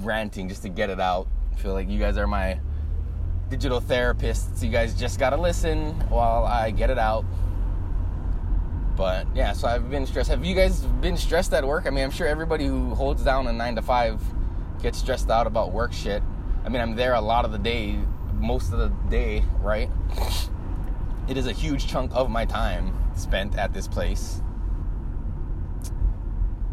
ranting 0.00 0.48
just 0.48 0.62
to 0.62 0.68
get 0.68 0.90
it 0.90 1.00
out. 1.00 1.26
I 1.52 1.56
feel 1.56 1.72
like 1.72 1.88
you 1.88 1.98
guys 1.98 2.16
are 2.16 2.26
my 2.26 2.58
digital 3.48 3.80
therapists. 3.80 4.62
You 4.62 4.70
guys 4.70 4.94
just 4.94 5.18
gotta 5.18 5.36
listen 5.36 5.92
while 6.10 6.44
I 6.44 6.70
get 6.70 6.90
it 6.90 6.98
out. 6.98 7.24
But 8.96 9.26
yeah, 9.34 9.52
so 9.52 9.66
I've 9.66 9.90
been 9.90 10.06
stressed. 10.06 10.30
Have 10.30 10.44
you 10.44 10.54
guys 10.54 10.80
been 10.80 11.16
stressed 11.16 11.52
at 11.52 11.66
work? 11.66 11.86
I 11.86 11.90
mean, 11.90 12.04
I'm 12.04 12.10
sure 12.10 12.26
everybody 12.26 12.66
who 12.66 12.94
holds 12.94 13.24
down 13.24 13.46
a 13.46 13.52
nine 13.52 13.74
to 13.74 13.82
five 13.82 14.22
gets 14.82 14.98
stressed 14.98 15.30
out 15.30 15.46
about 15.46 15.72
work 15.72 15.92
shit. 15.92 16.22
I 16.64 16.68
mean, 16.68 16.80
I'm 16.80 16.94
there 16.94 17.14
a 17.14 17.20
lot 17.20 17.44
of 17.44 17.52
the 17.52 17.58
day, 17.58 17.98
most 18.34 18.72
of 18.72 18.78
the 18.78 18.88
day, 19.10 19.44
right? 19.60 19.90
It 21.26 21.38
is 21.38 21.46
a 21.46 21.52
huge 21.52 21.86
chunk 21.86 22.10
of 22.14 22.28
my 22.28 22.44
time 22.44 22.94
spent 23.16 23.56
at 23.56 23.72
this 23.72 23.88
place. 23.88 24.42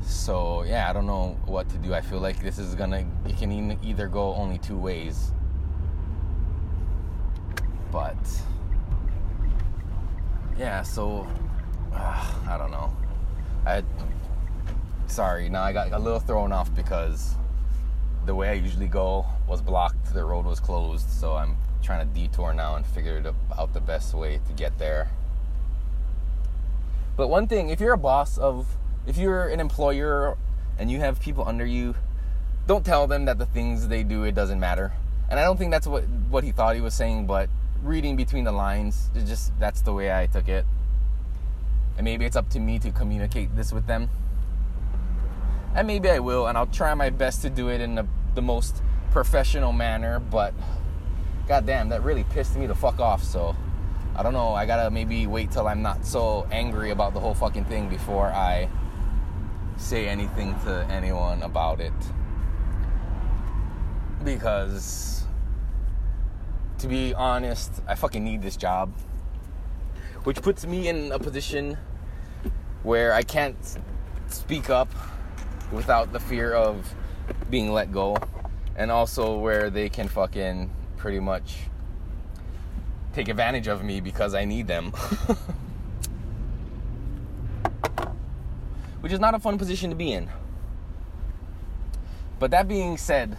So 0.01 0.63
yeah, 0.63 0.89
I 0.89 0.93
don't 0.93 1.05
know 1.05 1.37
what 1.45 1.69
to 1.69 1.77
do. 1.77 1.93
I 1.93 2.01
feel 2.01 2.19
like 2.19 2.41
this 2.41 2.57
is 2.57 2.75
gonna, 2.75 3.05
it 3.25 3.37
can 3.37 3.77
either 3.83 4.07
go 4.07 4.33
only 4.35 4.57
two 4.57 4.77
ways. 4.77 5.31
But 7.91 8.17
yeah, 10.57 10.81
so 10.81 11.27
uh, 11.93 12.33
I 12.47 12.57
don't 12.57 12.71
know. 12.71 12.95
I 13.65 13.83
sorry. 15.07 15.49
Now 15.49 15.63
I 15.63 15.73
got 15.73 15.91
a 15.91 15.99
little 15.99 16.19
thrown 16.19 16.51
off 16.51 16.73
because 16.73 17.35
the 18.25 18.33
way 18.33 18.49
I 18.49 18.53
usually 18.53 18.87
go 18.87 19.25
was 19.47 19.61
blocked. 19.61 20.13
The 20.13 20.23
road 20.23 20.45
was 20.45 20.59
closed, 20.59 21.09
so 21.09 21.35
I'm 21.35 21.57
trying 21.81 22.07
to 22.07 22.13
detour 22.13 22.53
now 22.53 22.75
and 22.75 22.85
figure 22.85 23.33
out 23.57 23.73
the 23.73 23.81
best 23.81 24.13
way 24.13 24.39
to 24.47 24.53
get 24.53 24.77
there. 24.77 25.09
But 27.17 27.27
one 27.27 27.47
thing, 27.47 27.69
if 27.69 27.79
you're 27.79 27.93
a 27.93 27.97
boss 27.97 28.37
of, 28.37 28.67
if 29.07 29.17
you're 29.17 29.47
an 29.47 29.59
employer 29.59 30.37
and 30.77 30.91
you 30.91 30.99
have 30.99 31.19
people 31.19 31.47
under 31.47 31.65
you, 31.65 31.95
don't 32.67 32.85
tell 32.85 33.07
them 33.07 33.25
that 33.25 33.37
the 33.37 33.45
things 33.45 33.87
they 33.87 34.03
do 34.03 34.23
it 34.23 34.33
doesn't 34.33 34.59
matter. 34.59 34.93
And 35.29 35.39
I 35.39 35.43
don't 35.43 35.57
think 35.57 35.71
that's 35.71 35.87
what 35.87 36.03
what 36.29 36.43
he 36.43 36.51
thought 36.51 36.75
he 36.75 36.81
was 36.81 36.93
saying, 36.93 37.25
but 37.25 37.49
reading 37.81 38.15
between 38.15 38.43
the 38.43 38.51
lines, 38.51 39.09
just 39.25 39.57
that's 39.59 39.81
the 39.81 39.93
way 39.93 40.11
I 40.11 40.27
took 40.27 40.47
it 40.47 40.65
and 41.97 42.05
maybe 42.05 42.25
it's 42.25 42.35
up 42.35 42.49
to 42.49 42.59
me 42.59 42.79
to 42.79 42.91
communicate 42.91 43.55
this 43.55 43.71
with 43.71 43.85
them. 43.87 44.09
And 45.75 45.87
maybe 45.87 46.09
I 46.09 46.19
will, 46.19 46.47
and 46.47 46.57
I'll 46.57 46.67
try 46.67 46.93
my 46.93 47.09
best 47.09 47.41
to 47.43 47.49
do 47.49 47.69
it 47.69 47.79
in 47.79 47.95
the, 47.95 48.07
the 48.35 48.41
most 48.41 48.81
professional 49.11 49.71
manner, 49.71 50.19
but 50.19 50.53
goddamn, 51.47 51.89
that 51.89 52.03
really 52.03 52.23
pissed 52.25 52.55
me 52.57 52.65
the 52.65 52.75
fuck 52.75 52.99
off, 52.99 53.23
so 53.23 53.55
I 54.15 54.23
don't 54.23 54.33
know, 54.33 54.53
I 54.53 54.65
gotta 54.65 54.89
maybe 54.89 55.27
wait 55.27 55.51
till 55.51 55.67
I'm 55.67 55.81
not 55.81 56.05
so 56.05 56.47
angry 56.51 56.91
about 56.91 57.13
the 57.13 57.19
whole 57.19 57.33
fucking 57.33 57.65
thing 57.65 57.87
before 57.87 58.27
I 58.27 58.67
say 59.81 60.07
anything 60.07 60.55
to 60.65 60.85
anyone 60.89 61.43
about 61.43 61.81
it. 61.81 61.93
Because, 64.23 65.25
to 66.77 66.87
be 66.87 67.13
honest, 67.13 67.81
I 67.87 67.95
fucking 67.95 68.23
need 68.23 68.41
this 68.41 68.55
job 68.55 68.93
which 70.23 70.41
puts 70.41 70.65
me 70.65 70.87
in 70.87 71.11
a 71.11 71.19
position 71.19 71.77
where 72.83 73.13
I 73.13 73.23
can't 73.23 73.57
speak 74.27 74.69
up 74.69 74.89
without 75.71 76.13
the 76.13 76.19
fear 76.19 76.53
of 76.53 76.93
being 77.49 77.71
let 77.71 77.91
go, 77.91 78.17
and 78.75 78.91
also 78.91 79.37
where 79.37 79.69
they 79.69 79.89
can 79.89 80.07
fucking 80.07 80.71
pretty 80.97 81.19
much 81.19 81.57
take 83.13 83.27
advantage 83.29 83.67
of 83.67 83.83
me 83.83 83.99
because 83.99 84.33
I 84.35 84.45
need 84.45 84.67
them. 84.67 84.93
which 89.01 89.11
is 89.11 89.19
not 89.19 89.33
a 89.33 89.39
fun 89.39 89.57
position 89.57 89.89
to 89.89 89.95
be 89.95 90.13
in. 90.13 90.29
But 92.39 92.51
that 92.51 92.67
being 92.67 92.97
said, 92.97 93.37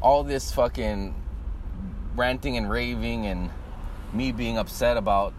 all 0.00 0.22
this 0.22 0.52
fucking 0.52 1.14
ranting 2.14 2.56
and 2.56 2.70
raving 2.70 3.26
and 3.26 3.50
me 4.12 4.30
being 4.32 4.56
upset 4.56 4.96
about 4.96 5.34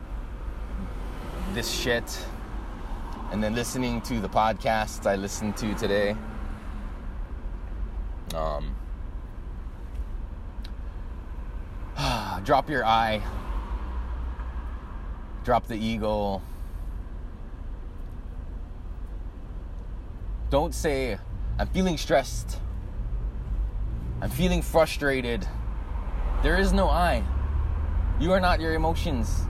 this 1.53 1.71
shit 1.71 2.25
and 3.31 3.43
then 3.43 3.55
listening 3.55 4.01
to 4.01 4.19
the 4.19 4.29
podcasts 4.29 5.05
I 5.05 5.15
listened 5.15 5.57
to 5.57 5.73
today. 5.75 6.15
Um, 8.35 8.75
drop 12.43 12.69
your 12.69 12.85
eye, 12.85 13.21
drop 15.43 15.67
the 15.67 15.75
ego. 15.75 16.41
Don't 20.49 20.73
say, 20.73 21.17
I'm 21.57 21.67
feeling 21.67 21.97
stressed, 21.97 22.59
I'm 24.21 24.29
feeling 24.29 24.61
frustrated. 24.61 25.47
There 26.43 26.57
is 26.57 26.71
no 26.71 26.87
I. 26.87 27.23
You 28.19 28.31
are 28.31 28.39
not 28.39 28.59
your 28.59 28.73
emotions. 28.73 29.47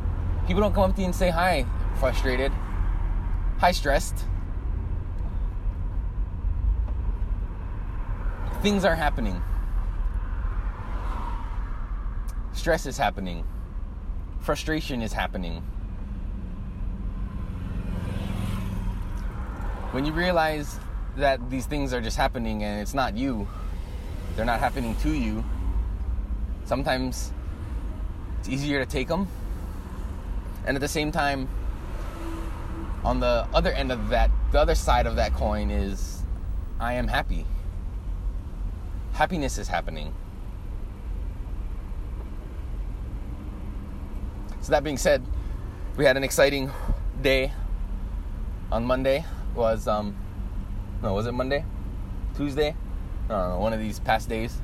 People 0.47 0.61
don't 0.61 0.73
come 0.73 0.89
up 0.89 0.95
to 0.95 1.01
you 1.01 1.07
and 1.07 1.15
say 1.15 1.29
hi 1.29 1.65
frustrated, 1.95 2.51
high 3.57 3.71
stressed. 3.71 4.25
Things 8.61 8.83
are 8.83 8.95
happening. 8.95 9.41
Stress 12.53 12.85
is 12.85 12.97
happening. 12.97 13.45
Frustration 14.39 15.01
is 15.01 15.13
happening. 15.13 15.63
When 19.95 20.03
you 20.03 20.11
realize 20.11 20.77
that 21.15 21.49
these 21.49 21.67
things 21.67 21.93
are 21.93 22.01
just 22.01 22.17
happening 22.17 22.65
and 22.65 22.81
it's 22.81 22.93
not 22.93 23.15
you, 23.15 23.47
they're 24.35 24.43
not 24.43 24.59
happening 24.59 24.93
to 24.97 25.13
you, 25.13 25.41
sometimes 26.65 27.31
it's 28.37 28.49
easier 28.49 28.83
to 28.83 28.91
take 28.91 29.07
them. 29.07 29.25
And 30.67 30.75
at 30.75 30.81
the 30.81 30.89
same 30.89 31.13
time, 31.13 31.47
on 33.05 33.21
the 33.21 33.47
other 33.53 33.71
end 33.71 33.89
of 33.89 34.09
that, 34.09 34.31
the 34.51 34.59
other 34.59 34.75
side 34.75 35.07
of 35.07 35.15
that 35.15 35.33
coin 35.33 35.71
is 35.71 36.23
I 36.77 36.95
am 36.95 37.07
happy. 37.07 37.45
Happiness 39.13 39.57
is 39.57 39.69
happening. 39.69 40.13
So 44.59 44.71
that 44.71 44.83
being 44.83 44.97
said, 44.97 45.23
we 45.95 46.03
had 46.03 46.17
an 46.17 46.25
exciting 46.25 46.69
day 47.21 47.53
on 48.73 48.83
Monday. 48.83 49.23
Was 49.55 49.88
um 49.88 50.15
no, 51.01 51.13
was 51.13 51.25
it 51.25 51.31
Monday? 51.33 51.65
Tuesday? 52.35 52.75
I 53.25 53.27
don't 53.29 53.50
know, 53.50 53.59
one 53.59 53.74
of 53.74 53.79
these 53.79 54.00
past 54.00 54.29
days 54.29 54.62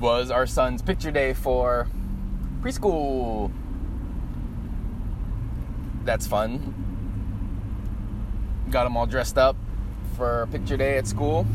was 0.00 0.30
our 0.30 0.46
son's 0.46 0.82
picture 0.82 1.10
day 1.10 1.32
for 1.32 1.88
preschool. 2.62 3.50
That's 6.04 6.26
fun 6.26 6.74
got 8.70 8.84
them 8.84 8.96
all 8.96 9.06
dressed 9.06 9.38
up 9.38 9.56
for 10.16 10.48
picture 10.52 10.76
day 10.76 10.98
at 10.98 11.06
school. 11.06 11.46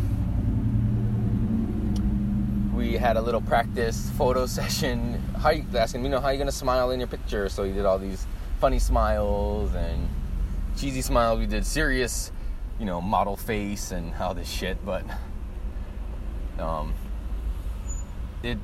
We 2.75 2.93
had 2.93 3.17
a 3.17 3.21
little 3.21 3.41
practice 3.41 4.09
photo 4.17 4.45
session. 4.59 5.21
How 5.39 5.51
you 5.51 5.65
asking, 5.75 6.03
you 6.03 6.09
know, 6.09 6.19
how 6.19 6.29
you 6.29 6.37
gonna 6.37 6.51
smile 6.51 6.91
in 6.91 6.99
your 6.99 7.07
picture? 7.07 7.49
So 7.49 7.63
he 7.63 7.71
did 7.71 7.85
all 7.85 7.99
these 7.99 8.25
funny 8.59 8.79
smiles 8.79 9.73
and 9.75 10.07
cheesy 10.77 11.01
smiles. 11.01 11.39
We 11.39 11.45
did 11.45 11.65
serious, 11.65 12.31
you 12.79 12.85
know, 12.85 13.01
model 13.01 13.35
face 13.35 13.91
and 13.91 14.13
all 14.15 14.33
this 14.33 14.49
shit. 14.49 14.83
But 14.85 15.05
um, 16.59 16.93
it 18.41 18.57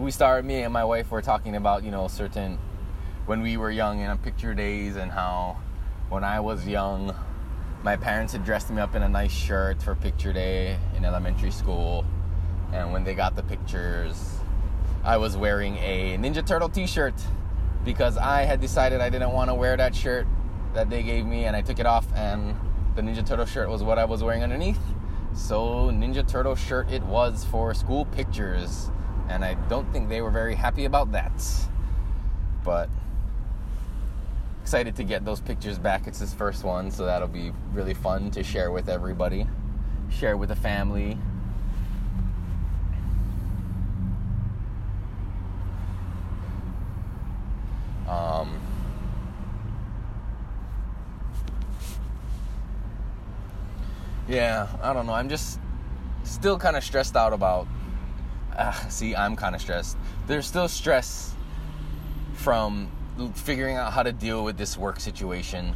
we 0.00 0.10
started. 0.10 0.44
Me 0.44 0.62
and 0.62 0.72
my 0.72 0.84
wife 0.84 1.10
were 1.10 1.22
talking 1.22 1.56
about 1.56 1.84
you 1.84 1.90
know 1.90 2.08
certain 2.08 2.58
when 3.26 3.40
we 3.42 3.56
were 3.56 3.70
young 3.70 4.00
and 4.00 4.22
picture 4.22 4.54
days 4.54 4.96
and 4.96 5.10
how 5.10 5.56
when 6.08 6.24
I 6.24 6.40
was 6.40 6.66
young 6.66 7.14
my 7.84 7.96
parents 7.96 8.32
had 8.32 8.42
dressed 8.46 8.70
me 8.70 8.80
up 8.80 8.94
in 8.94 9.02
a 9.02 9.08
nice 9.08 9.30
shirt 9.30 9.82
for 9.82 9.94
picture 9.94 10.32
day 10.32 10.78
in 10.96 11.04
elementary 11.04 11.50
school. 11.50 12.02
And 12.72 12.90
when 12.92 13.04
they 13.04 13.12
got 13.14 13.36
the 13.36 13.42
pictures, 13.42 14.38
I 15.04 15.18
was 15.18 15.36
wearing 15.36 15.76
a 15.76 16.16
Ninja 16.16 16.44
Turtle 16.44 16.70
t 16.70 16.86
shirt 16.86 17.14
because 17.84 18.16
I 18.16 18.44
had 18.44 18.62
decided 18.62 19.02
I 19.02 19.10
didn't 19.10 19.32
want 19.32 19.50
to 19.50 19.54
wear 19.54 19.76
that 19.76 19.94
shirt 19.94 20.26
that 20.74 20.90
they 20.90 21.02
gave 21.02 21.24
me 21.24 21.44
and 21.44 21.56
I 21.56 21.62
took 21.62 21.78
it 21.78 21.86
off 21.86 22.06
and 22.14 22.54
the 22.96 23.02
Ninja 23.02 23.26
Turtle 23.26 23.46
shirt 23.46 23.68
was 23.68 23.82
what 23.82 23.98
I 23.98 24.04
was 24.04 24.22
wearing 24.22 24.42
underneath. 24.42 24.80
So, 25.34 25.90
Ninja 25.90 26.26
Turtle 26.26 26.54
shirt 26.54 26.90
it 26.90 27.02
was 27.02 27.44
for 27.44 27.74
school 27.74 28.04
pictures. 28.06 28.90
And 29.28 29.44
I 29.44 29.54
don't 29.68 29.90
think 29.92 30.08
they 30.08 30.20
were 30.20 30.30
very 30.30 30.54
happy 30.54 30.84
about 30.84 31.12
that. 31.12 31.32
But 32.64 32.88
excited 34.62 34.96
to 34.96 35.04
get 35.04 35.24
those 35.24 35.40
pictures 35.40 35.78
back. 35.78 36.06
It's 36.06 36.20
his 36.20 36.32
first 36.32 36.64
one, 36.64 36.90
so 36.90 37.04
that'll 37.04 37.28
be 37.28 37.52
really 37.72 37.94
fun 37.94 38.30
to 38.32 38.42
share 38.42 38.70
with 38.70 38.88
everybody, 38.88 39.46
share 40.10 40.36
with 40.36 40.50
the 40.50 40.56
family. 40.56 41.18
Um, 48.08 48.60
yeah, 54.28 54.68
I 54.82 54.92
don't 54.92 55.06
know. 55.06 55.12
I'm 55.12 55.28
just 55.28 55.60
still 56.22 56.58
kind 56.58 56.76
of 56.76 56.84
stressed 56.84 57.16
out 57.16 57.32
about. 57.32 57.66
Uh, 58.56 58.72
see, 58.88 59.14
I'm 59.14 59.36
kind 59.36 59.54
of 59.54 59.60
stressed. 59.60 59.96
There's 60.26 60.46
still 60.46 60.68
stress 60.68 61.34
from 62.34 62.90
figuring 63.34 63.76
out 63.76 63.92
how 63.92 64.02
to 64.02 64.12
deal 64.12 64.44
with 64.44 64.56
this 64.56 64.76
work 64.76 65.00
situation. 65.00 65.74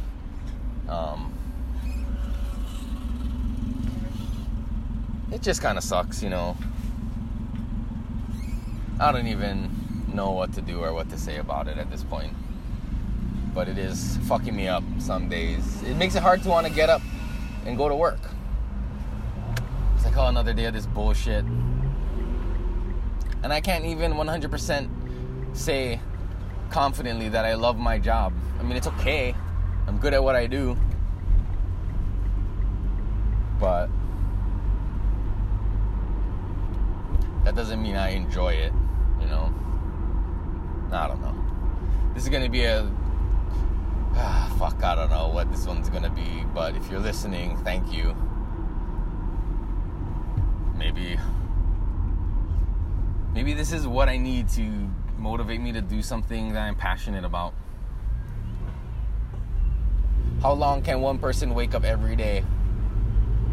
Um, 0.87 1.33
it 5.31 5.41
just 5.41 5.61
kind 5.61 5.77
of 5.77 5.83
sucks, 5.83 6.23
you 6.23 6.29
know. 6.29 6.57
I 8.99 9.11
don't 9.11 9.27
even 9.27 9.69
know 10.13 10.31
what 10.31 10.53
to 10.53 10.61
do 10.61 10.83
or 10.83 10.93
what 10.93 11.09
to 11.11 11.17
say 11.17 11.37
about 11.37 11.67
it 11.67 11.77
at 11.77 11.89
this 11.89 12.03
point. 12.03 12.33
But 13.53 13.67
it 13.67 13.77
is 13.77 14.17
fucking 14.27 14.55
me 14.55 14.67
up 14.67 14.83
some 14.99 15.29
days. 15.29 15.81
It 15.83 15.95
makes 15.95 16.15
it 16.15 16.23
hard 16.23 16.43
to 16.43 16.49
want 16.49 16.67
to 16.67 16.73
get 16.73 16.89
up 16.89 17.01
and 17.65 17.77
go 17.77 17.87
to 17.87 17.95
work. 17.95 18.19
Oh, 20.21 20.27
another 20.27 20.51
day 20.51 20.65
of 20.65 20.73
this 20.73 20.85
bullshit. 20.85 21.45
And 23.41 23.53
I 23.53 23.61
can't 23.61 23.85
even 23.85 24.15
100% 24.15 25.55
say 25.55 26.01
confidently 26.69 27.29
that 27.29 27.45
I 27.45 27.53
love 27.53 27.77
my 27.77 27.97
job. 27.97 28.33
I 28.59 28.63
mean, 28.63 28.75
it's 28.75 28.87
okay. 28.87 29.33
I'm 29.87 29.97
good 29.97 30.13
at 30.13 30.21
what 30.21 30.35
I 30.35 30.45
do. 30.45 30.75
But 33.61 33.87
that 37.45 37.55
doesn't 37.55 37.81
mean 37.81 37.95
I 37.95 38.09
enjoy 38.09 38.55
it, 38.55 38.73
you 39.21 39.27
know? 39.27 39.53
I 40.91 41.07
don't 41.07 41.21
know. 41.21 42.11
This 42.13 42.23
is 42.23 42.29
to 42.43 42.49
be 42.49 42.65
a. 42.65 42.91
Ah, 44.15 44.53
fuck, 44.59 44.83
I 44.83 44.95
don't 44.95 45.11
know 45.11 45.29
what 45.29 45.49
this 45.49 45.65
one's 45.65 45.87
to 46.03 46.09
be, 46.09 46.43
but 46.53 46.75
if 46.75 46.91
you're 46.91 46.99
listening, 46.99 47.55
thank 47.63 47.93
you. 47.93 48.13
Maybe. 50.79 51.19
Maybe 53.33 53.53
this 53.53 53.73
is 53.73 53.85
what 53.85 54.07
I 54.07 54.15
need 54.17 54.47
to 54.49 54.89
motivate 55.17 55.59
me 55.59 55.73
to 55.73 55.81
do 55.81 56.01
something 56.01 56.53
that 56.53 56.61
I'm 56.61 56.75
passionate 56.75 57.25
about. 57.25 57.53
How 60.41 60.53
long 60.53 60.81
can 60.81 61.01
one 61.01 61.19
person 61.19 61.53
wake 61.53 61.75
up 61.75 61.83
every 61.83 62.15
day 62.15 62.45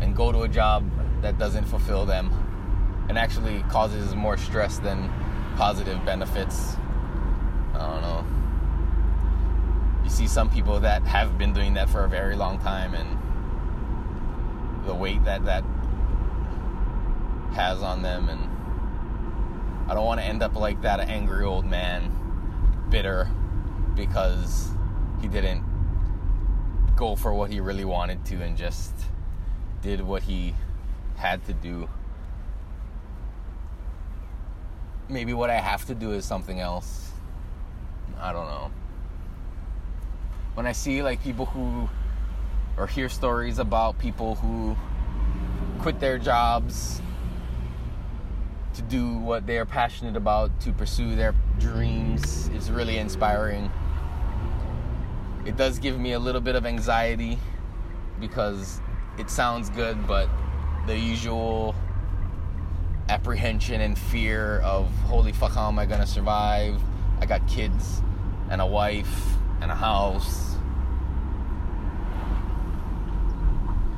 and 0.01 0.15
go 0.15 0.31
to 0.31 0.43
a 0.43 0.49
job 0.49 0.89
that 1.21 1.37
doesn't 1.37 1.65
fulfill 1.65 2.07
them 2.07 2.31
and 3.09 3.19
actually 3.19 3.65
causes 3.65 4.15
more 4.15 4.37
stress 4.37 4.79
than 4.79 5.13
positive 5.57 6.05
benefits? 6.05 6.77
I 7.75 7.79
don't 7.79 8.03
know. 8.03 8.25
You 10.05 10.11
see 10.11 10.29
some 10.29 10.49
people 10.49 10.79
that 10.79 11.03
have 11.03 11.37
been 11.39 11.53
doing 11.53 11.75
that 11.75 11.91
for 11.91 12.05
a 12.05 12.09
very 12.09 12.37
long 12.37 12.61
time 12.61 12.95
and 12.95 13.19
the 14.87 14.95
weight 14.95 15.25
that 15.25 15.45
that 15.47 15.65
has 17.57 17.83
on 17.83 18.03
them 18.03 18.29
and 18.29 19.91
I 19.91 19.95
don't 19.95 20.05
want 20.05 20.21
to 20.21 20.27
end 20.27 20.43
up 20.43 20.55
like 20.55 20.83
that 20.83 21.01
angry 21.01 21.45
old 21.45 21.65
man, 21.65 22.13
bitter 22.91 23.31
because 23.95 24.69
he 25.23 25.29
didn't 25.29 25.65
go 26.97 27.17
for 27.17 27.33
what 27.33 27.51
he 27.51 27.61
really 27.61 27.85
wanted 27.85 28.25
to 28.27 28.43
and 28.43 28.57
just 28.57 28.93
did 29.81 30.01
what 30.01 30.23
he 30.23 30.55
had 31.17 31.45
to 31.47 31.55
do. 31.55 31.89
Maybe 35.09 35.33
what 35.33 35.49
I 35.49 35.61
have 35.61 35.87
to 35.87 35.95
do 35.95 36.13
is 36.13 36.25
something 36.25 36.61
else. 36.61 37.13
I 38.21 38.33
don't 38.33 38.47
know. 38.47 38.71
When 40.55 40.67
I 40.67 40.73
see 40.73 41.03
like 41.03 41.23
people 41.23 41.47
who 41.47 41.89
or 42.77 42.87
hear 42.87 43.09
stories 43.09 43.59
about 43.59 43.99
people 43.99 44.35
who 44.35 44.77
quit 45.81 46.01
their 46.01 46.19
jobs 46.19 47.01
to 48.77 48.83
do 48.83 49.17
what 49.19 49.47
they're 49.47 49.65
passionate 49.65 50.17
about, 50.17 50.61
to 50.61 50.73
pursue 50.73 51.17
their 51.17 51.35
dreams. 51.59 52.49
is 52.49 52.71
really 52.71 52.99
inspiring. 52.99 53.71
It 55.47 55.57
does 55.57 55.79
give 55.79 55.99
me 55.99 56.13
a 56.13 56.19
little 56.19 56.41
bit 56.41 56.57
of 56.57 56.67
anxiety 56.67 57.39
because 58.21 58.81
it 59.19 59.31
sounds 59.31 59.71
good, 59.71 60.07
but 60.07 60.29
the 60.87 60.97
usual 60.97 61.75
apprehension 63.09 63.81
and 63.81 63.99
fear 63.99 64.61
of 64.61 64.91
holy 65.07 65.33
fuck, 65.33 65.53
how 65.53 65.69
am 65.69 65.79
I 65.79 65.87
gonna 65.87 66.07
survive? 66.07 66.81
I 67.21 67.27
got 67.27 67.47
kids 67.49 68.03
and 68.51 68.61
a 68.61 68.67
wife 68.67 69.37
and 69.63 69.71
a 69.71 69.75
house. 69.75 70.57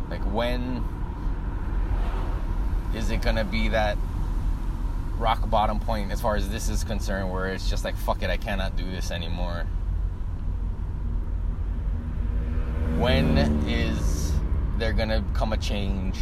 Like, 0.09 0.23
when 0.33 0.85
is 2.95 3.11
it 3.11 3.23
gonna 3.23 3.45
be 3.45 3.69
that 3.69 3.99
rock 5.19 5.49
bottom 5.51 5.81
point 5.81 6.13
as 6.13 6.21
far 6.21 6.37
as 6.37 6.49
this 6.49 6.69
is 6.69 6.85
concerned 6.85 7.31
where 7.31 7.49
it's 7.49 7.69
just 7.69 7.85
like 7.85 7.97
fuck 7.97 8.23
it 8.23 8.31
I 8.31 8.37
cannot 8.37 8.77
do 8.77 8.89
this 8.91 9.11
anymore. 9.11 9.67
When 12.99 13.37
is 13.67 14.33
there 14.79 14.93
gonna 14.93 15.25
come 15.35 15.53
a 15.53 15.57
change? 15.57 16.19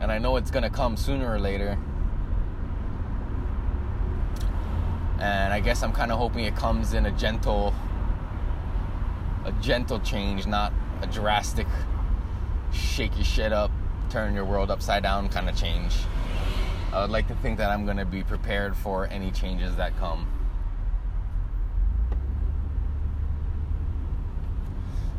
And 0.00 0.10
I 0.10 0.18
know 0.18 0.36
it's 0.36 0.50
gonna 0.50 0.70
come 0.70 0.96
sooner 0.96 1.32
or 1.32 1.38
later. 1.38 1.78
And 5.18 5.52
I 5.52 5.60
guess 5.60 5.82
I'm 5.82 5.92
kind 5.92 6.12
of 6.12 6.18
hoping 6.18 6.44
it 6.44 6.56
comes 6.56 6.92
in 6.94 7.06
a 7.06 7.10
gentle 7.12 7.72
a 9.44 9.52
gentle 9.60 10.00
change 10.00 10.46
not 10.46 10.72
a 11.02 11.06
drastic 11.06 11.66
shake 12.72 13.14
your 13.14 13.24
shit 13.24 13.52
up 13.52 13.70
turn 14.08 14.34
your 14.34 14.44
world 14.44 14.70
upside 14.70 15.02
down 15.02 15.28
kind 15.28 15.48
of 15.48 15.56
change 15.56 15.94
I 16.94 17.00
would 17.00 17.10
like 17.10 17.26
to 17.26 17.34
think 17.34 17.58
that 17.58 17.70
I'm 17.70 17.84
going 17.86 17.96
to 17.96 18.04
be 18.04 18.22
prepared 18.22 18.76
for 18.76 19.08
any 19.08 19.32
changes 19.32 19.74
that 19.74 19.96
come. 19.98 20.28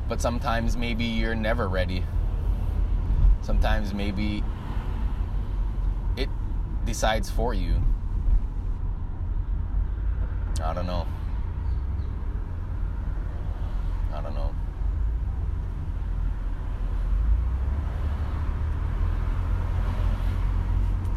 But 0.08 0.22
sometimes 0.22 0.78
maybe 0.78 1.04
you're 1.04 1.36
never 1.36 1.68
ready. 1.68 2.06
Sometimes 3.42 3.94
maybe 3.94 4.42
it 6.16 6.30
decides 6.86 7.30
for 7.30 7.54
you. 7.54 7.84
I 10.64 10.74
don't 10.74 10.88
know. 10.88 11.06
I 14.14 14.22
don't 14.22 14.34
know. 14.34 14.55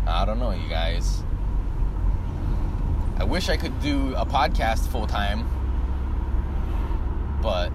I 0.09 0.25
don't 0.25 0.39
know, 0.39 0.53
you 0.53 0.69
guys. 0.69 1.23
I 3.19 3.25
wish 3.25 3.49
I 3.49 3.57
could 3.57 3.79
do 3.81 4.15
a 4.15 4.25
podcast 4.25 4.89
full 4.89 5.07
time, 5.07 5.49
but 7.43 7.71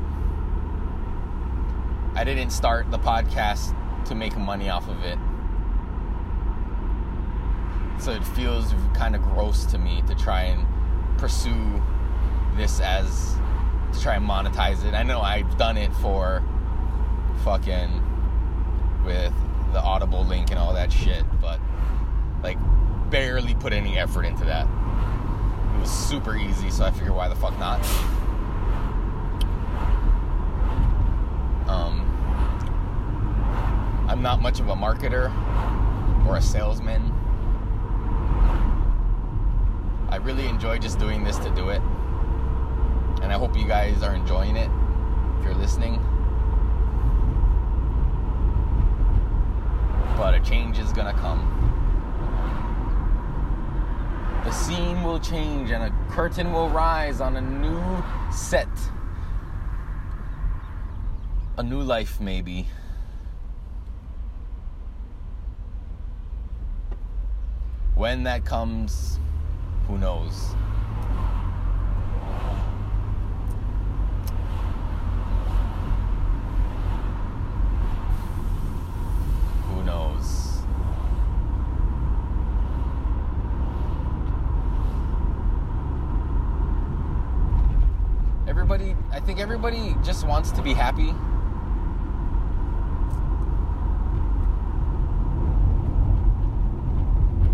I 2.16 2.24
didn't 2.24 2.50
start 2.50 2.90
the 2.92 3.00
podcast 3.00 3.76
to 4.06 4.16
make 4.16 4.36
money 4.36 4.70
off 4.70 4.88
of 4.88 5.04
it. 5.04 5.20
So 8.02 8.12
it 8.12 8.24
feels 8.24 8.74
kind 8.94 9.16
of 9.16 9.22
gross 9.22 9.66
to 9.68 9.78
me 9.78 10.02
to 10.08 10.16
try 10.16 10.44
and 10.44 10.66
pursue 11.18 11.82
this 12.56 12.80
as 12.80 13.36
to 13.94 14.02
try 14.02 14.16
and 14.16 14.28
monetize 14.28 14.84
it. 14.86 14.94
I 14.94 15.04
know 15.04 15.22
I've 15.22 15.58
done 15.58 15.78
it 15.78 15.94
for 15.96 16.44
fucking 17.44 18.02
with 19.06 19.34
the 19.72 19.82
Audible 19.82 20.26
link 20.26 20.50
and 20.50 20.60
all 20.60 20.74
that 20.74 20.92
shit, 20.92 21.24
but 21.42 21.60
like, 22.44 22.58
barely 23.10 23.56
put 23.56 23.74
any 23.74 23.98
effort 23.98 24.26
into 24.26 24.44
that. 24.44 24.68
It 25.76 25.80
was 25.80 25.90
super 25.90 26.36
easy, 26.36 26.70
so 26.70 26.84
I 26.84 26.92
figured 26.92 27.16
why 27.16 27.30
the 27.30 27.36
fuck 27.36 27.58
not. 27.58 27.80
Um, 31.68 32.02
I'm 34.10 34.22
not 34.22 34.42
much 34.42 34.60
of 34.60 34.68
a 34.68 34.76
marketer 34.76 35.32
or 36.28 36.38
a 36.38 36.42
salesman. 36.42 37.12
I 40.10 40.18
really 40.18 40.48
enjoy 40.48 40.78
just 40.78 41.00
doing 41.00 41.24
this 41.24 41.38
to 41.40 41.50
do 41.52 41.70
it. 41.70 41.82
And 43.22 43.32
I 43.32 43.38
hope 43.38 43.58
you 43.58 43.66
guys 43.66 44.04
are 44.04 44.14
enjoying 44.14 44.58
it 44.58 44.70
if 45.40 45.46
you're 45.46 45.56
listening. 45.56 45.96
But 50.18 50.36
a 50.36 50.40
change 50.42 50.78
is 50.78 50.92
gonna 50.92 51.14
come. 51.14 51.53
The 54.44 54.52
scene 54.52 55.04
will 55.04 55.20
change 55.20 55.72
and 55.72 55.84
a 55.84 55.94
curtain 56.12 56.52
will 56.52 56.70
rise 56.70 57.22
on 57.22 57.38
a 57.38 57.42
new 57.42 58.04
set. 58.32 58.68
A 61.58 61.64
new 61.64 61.82
life, 61.82 62.20
maybe. 62.20 62.68
When 67.96 68.24
that 68.24 68.44
comes, 68.44 69.18
who 69.88 69.98
knows? 69.98 70.56
Who 79.70 79.84
knows? 79.84 80.54
Everybody, 88.54 88.96
I 89.12 89.20
think 89.20 89.40
everybody 89.40 89.96
just 90.04 90.28
wants 90.28 90.52
to 90.52 90.62
be 90.62 90.74
happy. 90.74 91.10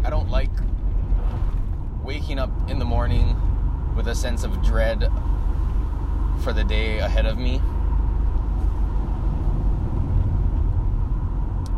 I 0.05 0.09
don't 0.09 0.29
like 0.29 0.51
waking 2.03 2.37
up 2.37 2.51
in 2.69 2.79
the 2.79 2.85
morning 2.85 3.37
with 3.95 4.09
a 4.09 4.13
sense 4.13 4.43
of 4.43 4.61
dread 4.61 5.09
for 6.43 6.51
the 6.51 6.65
day 6.65 6.99
ahead 6.99 7.25
of 7.25 7.37
me. 7.37 7.61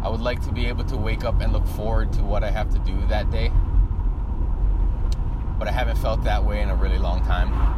I 0.04 0.10
would 0.10 0.22
like 0.22 0.42
to 0.46 0.52
be 0.52 0.66
able 0.66 0.86
to 0.86 0.98
wake 0.98 1.24
up 1.24 1.42
and 1.42 1.54
look 1.54 1.68
forward 1.68 2.12
to 2.14 2.24
what 2.24 2.44
I 2.44 2.50
have 2.50 2.72
to 2.72 2.80
do 2.80 3.00
that 3.06 3.30
day. 3.30 3.52
But 5.60 5.68
I 5.68 5.72
haven't 5.72 6.00
felt 6.00 6.24
that 6.24 6.44
way 6.44 6.62
in 6.62 6.72
a 6.72 6.76
really 6.76 6.98
long 6.98 7.24
time. 7.24 7.78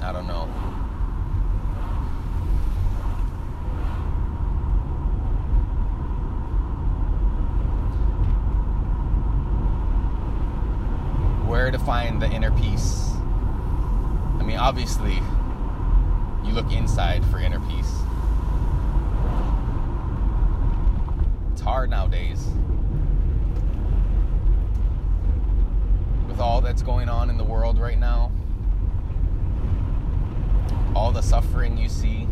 I 0.00 0.12
don't 0.12 0.26
know. 0.26 0.46
Where 11.46 11.70
to 11.70 11.78
find 11.78 12.22
the 12.22 12.30
inner 12.30 12.50
peace? 12.52 13.10
I 14.38 14.44
mean, 14.44 14.57
obviously, 14.68 15.14
you 16.44 16.52
look 16.52 16.70
inside 16.72 17.24
for 17.30 17.38
inner 17.38 17.58
peace. 17.58 17.90
It's 21.52 21.62
hard 21.62 21.88
nowadays. 21.88 22.46
With 26.28 26.38
all 26.38 26.60
that's 26.60 26.82
going 26.82 27.08
on 27.08 27.30
in 27.30 27.38
the 27.38 27.44
world 27.44 27.78
right 27.78 27.98
now, 27.98 28.30
all 30.94 31.12
the 31.12 31.22
suffering 31.22 31.78
you 31.78 31.88
see. 31.88 32.28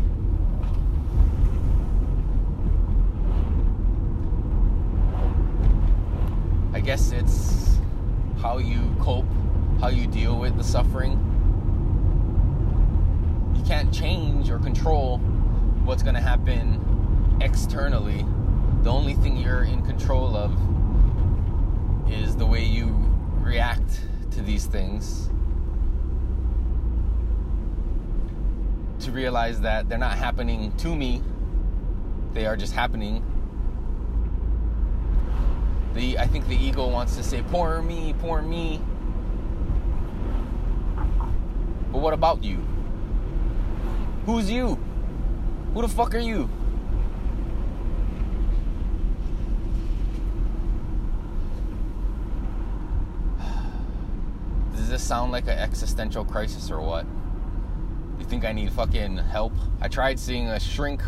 I 6.71 6.81
guess 6.81 7.11
it's 7.11 7.79
how 8.39 8.59
you 8.59 8.95
cope, 8.99 9.25
how 9.81 9.87
you 9.87 10.05
deal 10.05 10.37
with 10.37 10.55
the 10.55 10.63
suffering. 10.63 11.26
Can't 13.67 13.93
change 13.93 14.49
or 14.49 14.59
control 14.59 15.17
what's 15.83 16.01
going 16.01 16.15
to 16.15 16.21
happen 16.21 17.37
externally. 17.41 18.25
The 18.83 18.89
only 18.89 19.13
thing 19.13 19.37
you're 19.37 19.63
in 19.63 19.85
control 19.85 20.35
of 20.35 20.51
is 22.09 22.35
the 22.35 22.45
way 22.45 22.63
you 22.63 22.95
react 23.41 24.01
to 24.31 24.41
these 24.41 24.65
things. 24.65 25.29
to 29.07 29.11
realize 29.13 29.61
that 29.61 29.87
they're 29.87 29.97
not 29.97 30.17
happening 30.17 30.71
to 30.77 30.93
me, 30.93 31.21
they 32.33 32.45
are 32.45 32.57
just 32.57 32.73
happening. 32.73 33.23
The 35.93 36.19
I 36.19 36.27
think 36.27 36.47
the 36.47 36.55
ego 36.55 36.87
wants 36.87 37.15
to 37.15 37.23
say, 37.23 37.41
"Poor 37.43 37.81
me, 37.81 38.13
poor 38.19 38.41
me." 38.41 38.81
But 41.91 41.99
what 41.99 42.13
about 42.13 42.43
you? 42.43 42.59
Who's 44.27 44.51
you? 44.51 44.77
Who 45.73 45.81
the 45.81 45.87
fuck 45.87 46.13
are 46.13 46.19
you? 46.19 46.49
Does 54.75 54.89
this 54.89 55.01
sound 55.01 55.31
like 55.31 55.45
an 55.45 55.57
existential 55.57 56.25
crisis 56.25 56.69
or 56.69 56.81
what? 56.81 57.05
You 58.19 58.25
think 58.25 58.43
I 58.43 58.51
need 58.51 58.69
fucking 58.73 59.15
help? 59.15 59.53
I 59.79 59.87
tried 59.87 60.19
seeing 60.19 60.47
a 60.47 60.59
shrink, 60.59 61.01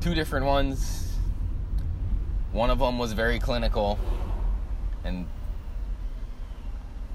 two 0.00 0.14
different 0.14 0.46
ones. 0.46 1.14
One 2.52 2.70
of 2.70 2.78
them 2.78 2.98
was 2.98 3.12
very 3.12 3.38
clinical, 3.38 3.98
and 5.04 5.26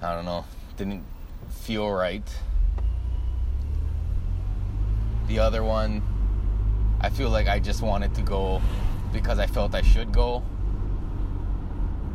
I 0.03 0.13
don't 0.13 0.25
know, 0.25 0.45
didn't 0.77 1.03
feel 1.49 1.91
right. 1.91 2.21
The 5.33 5.39
other 5.39 5.63
one, 5.63 6.03
I 7.01 7.09
feel 7.09 7.31
like 7.31 7.47
I 7.47 7.57
just 7.57 7.81
wanted 7.81 8.13
to 8.13 8.21
go 8.21 8.61
because 9.11 9.39
I 9.39 9.47
felt 9.47 9.73
I 9.73 9.81
should 9.81 10.11
go. 10.11 10.43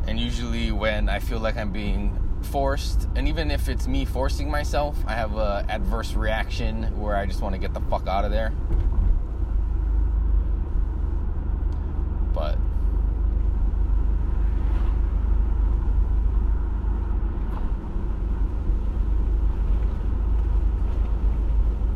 And 0.06 0.20
usually, 0.20 0.70
when 0.70 1.08
I 1.08 1.18
feel 1.18 1.40
like 1.40 1.56
I'm 1.56 1.72
being 1.72 2.16
forced, 2.42 3.08
and 3.16 3.26
even 3.26 3.50
if 3.50 3.68
it's 3.68 3.88
me 3.88 4.04
forcing 4.04 4.48
myself, 4.48 4.96
I 5.04 5.14
have 5.14 5.34
a 5.34 5.66
adverse 5.68 6.14
reaction 6.14 6.84
where 6.96 7.16
I 7.16 7.26
just 7.26 7.40
want 7.42 7.56
to 7.56 7.58
get 7.58 7.74
the 7.74 7.80
fuck 7.90 8.06
out 8.06 8.24
of 8.24 8.30
there. 8.30 8.52
But 12.32 12.56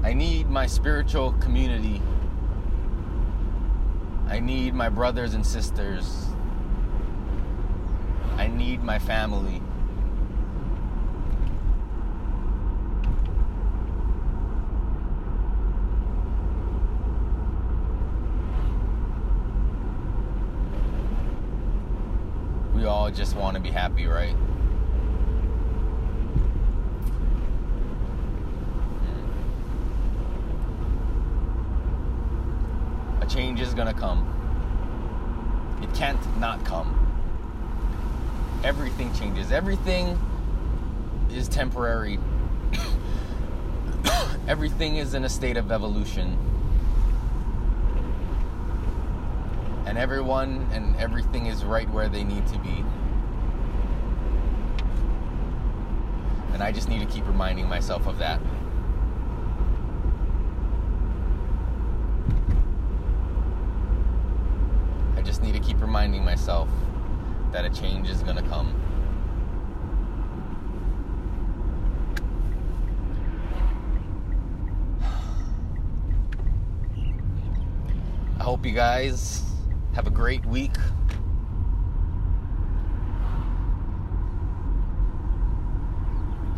I 0.02 0.14
need 0.14 0.50
my 0.62 0.66
spiritual 0.68 1.32
community. 1.40 2.00
I 4.28 4.38
need 4.38 4.74
my 4.74 4.88
brothers 4.88 5.34
and 5.34 5.44
sisters. 5.44 6.26
I 8.36 8.46
need 8.46 8.80
my 8.80 9.00
family. 9.00 9.60
we 22.72 22.84
all 22.84 23.10
just 23.10 23.34
want 23.34 23.56
to 23.56 23.60
be 23.60 23.72
happy, 23.72 24.06
right? 24.06 24.36
Change 33.32 33.60
is 33.60 33.74
gonna 33.74 33.94
come. 33.94 34.28
It 35.82 35.92
can't 35.94 36.20
not 36.38 36.64
come. 36.64 36.98
Everything 38.64 39.12
changes. 39.14 39.50
Everything 39.50 40.18
is 41.32 41.48
temporary. 41.48 42.18
Everything 44.48 44.96
is 44.96 45.14
in 45.14 45.24
a 45.24 45.28
state 45.28 45.56
of 45.56 45.72
evolution. 45.72 46.38
and 49.92 49.98
everyone 49.98 50.66
and 50.72 50.96
everything 50.96 51.44
is 51.44 51.64
right 51.66 51.90
where 51.90 52.08
they 52.08 52.24
need 52.24 52.46
to 52.46 52.58
be. 52.60 52.82
And 56.54 56.62
I 56.62 56.72
just 56.72 56.88
need 56.88 57.00
to 57.00 57.06
keep 57.06 57.26
reminding 57.26 57.68
myself 57.68 58.06
of 58.06 58.16
that. 58.16 58.40
I 65.14 65.20
just 65.20 65.42
need 65.42 65.52
to 65.52 65.60
keep 65.60 65.71
reminding 65.82 66.24
myself 66.24 66.68
that 67.50 67.64
a 67.64 67.70
change 67.70 68.08
is 68.08 68.22
gonna 68.22 68.42
come. 68.42 68.74
I 78.38 78.42
hope 78.44 78.64
you 78.64 78.72
guys 78.72 79.42
have 79.94 80.06
a 80.06 80.10
great 80.10 80.46
week. 80.46 80.76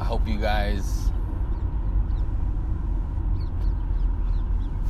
I 0.00 0.04
hope 0.04 0.28
you 0.28 0.38
guys 0.38 1.10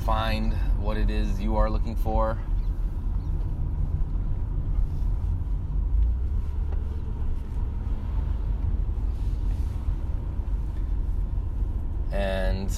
find 0.05 0.53
what 0.79 0.97
it 0.97 1.09
is 1.09 1.41
you 1.41 1.57
are 1.57 1.71
looking 1.71 1.97
for. 1.97 2.39
And 12.13 12.71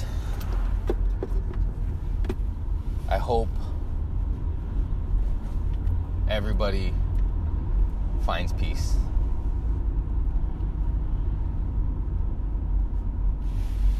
I 3.09 3.19
hope 3.19 3.49
everybody 6.29 6.95
finds 8.23 8.53
peace. 8.53 8.97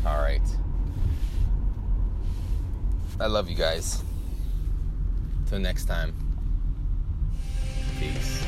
All 0.05 0.23
right. 0.23 0.41
I 3.19 3.27
love 3.27 3.49
you 3.49 3.57
guys. 3.57 4.03
Till 5.47 5.61
next 5.61 5.85
time. 5.85 6.13
Peace. 8.01 8.45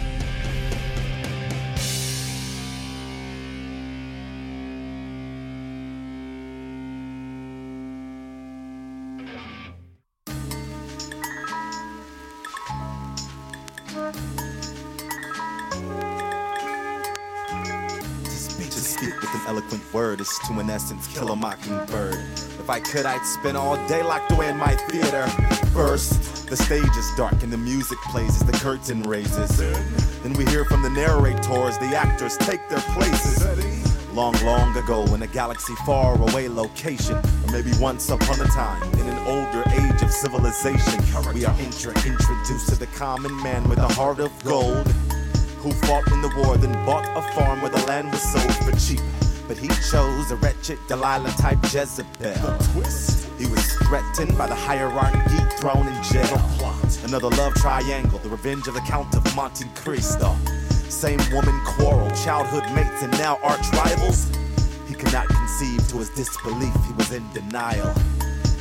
An 19.00 19.40
eloquent 19.46 19.94
word 19.94 20.20
is 20.20 20.38
to, 20.46 20.58
in 20.58 20.68
essence, 20.70 21.06
kill 21.08 21.30
a 21.30 21.36
mockingbird. 21.36 22.14
If 22.14 22.68
I 22.68 22.80
could, 22.80 23.06
I'd 23.06 23.24
spend 23.24 23.56
all 23.56 23.76
day 23.86 24.02
locked 24.02 24.32
away 24.32 24.48
in 24.48 24.56
my 24.56 24.74
theater. 24.74 25.26
First, 25.72 26.37
the 26.48 26.56
stage 26.56 26.96
is 26.96 27.14
dark 27.14 27.42
and 27.42 27.52
the 27.52 27.58
music 27.58 27.98
plays 28.10 28.40
as 28.40 28.44
the 28.44 28.52
curtain 28.52 29.02
raises. 29.02 29.58
Then 30.22 30.32
we 30.32 30.46
hear 30.46 30.64
from 30.64 30.82
the 30.82 30.88
narrators, 30.88 31.76
the 31.78 31.94
actors 31.94 32.38
take 32.38 32.66
their 32.70 32.80
places. 32.94 33.44
Long, 34.14 34.34
long 34.44 34.74
ago, 34.76 35.04
in 35.14 35.22
a 35.22 35.26
galaxy 35.26 35.74
far 35.84 36.20
away 36.20 36.48
location, 36.48 37.16
or 37.16 37.52
maybe 37.52 37.70
once 37.78 38.08
upon 38.08 38.40
a 38.40 38.46
time, 38.46 38.82
in 38.94 39.06
an 39.06 39.18
older 39.26 39.62
age 39.70 40.02
of 40.02 40.10
civilization, 40.10 41.02
we 41.34 41.44
are 41.44 41.60
intro- 41.60 41.92
introduced 41.92 42.70
to 42.70 42.76
the 42.76 42.88
common 42.96 43.36
man 43.42 43.68
with 43.68 43.78
a 43.78 43.88
heart 43.88 44.18
of 44.18 44.32
gold 44.42 44.86
who 45.58 45.70
fought 45.86 46.10
in 46.10 46.22
the 46.22 46.32
war, 46.38 46.56
then 46.56 46.72
bought 46.86 47.04
a 47.16 47.22
farm 47.34 47.60
where 47.60 47.70
the 47.70 47.84
land 47.86 48.10
was 48.10 48.22
sold 48.22 48.54
for 48.64 48.72
cheap. 48.78 49.00
But 49.46 49.58
he 49.58 49.68
chose 49.90 50.30
a 50.30 50.36
wretched 50.36 50.78
Delilah 50.88 51.30
type 51.32 51.58
Jezebel. 51.64 52.58
He 53.38 53.46
was 53.46 53.72
threatened 53.86 54.36
by 54.36 54.46
the 54.46 54.54
hierarchy 54.54 55.38
thrown 55.58 55.88
in 55.88 56.02
jail. 56.04 56.40
Another 57.04 57.28
love 57.30 57.52
triangle, 57.54 58.18
the 58.20 58.28
revenge 58.28 58.68
of 58.68 58.74
the 58.74 58.80
Count 58.80 59.14
of 59.16 59.24
Monte 59.34 59.64
Cristo. 59.74 60.36
Same 60.88 61.18
woman 61.32 61.60
quarrel, 61.64 62.08
childhood 62.10 62.64
mates, 62.74 63.02
and 63.02 63.12
now 63.12 63.38
arch 63.42 63.66
rivals. 63.72 64.30
He 64.86 64.94
could 64.94 65.12
not 65.12 65.26
conceive 65.26 65.86
to 65.88 65.98
his 65.98 66.10
disbelief, 66.10 66.72
he 66.86 66.92
was 66.92 67.12
in 67.12 67.28
denial. 67.32 67.88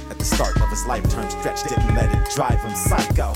At 0.09 0.17
the 0.17 0.25
start 0.25 0.59
of 0.59 0.69
his 0.69 0.85
life 0.87 1.07
term 1.09 1.29
stretch, 1.29 1.63
didn't 1.63 1.93
let 1.93 2.13
it 2.13 2.33
drive 2.33 2.59
him 2.61 2.75
psycho. 2.75 3.33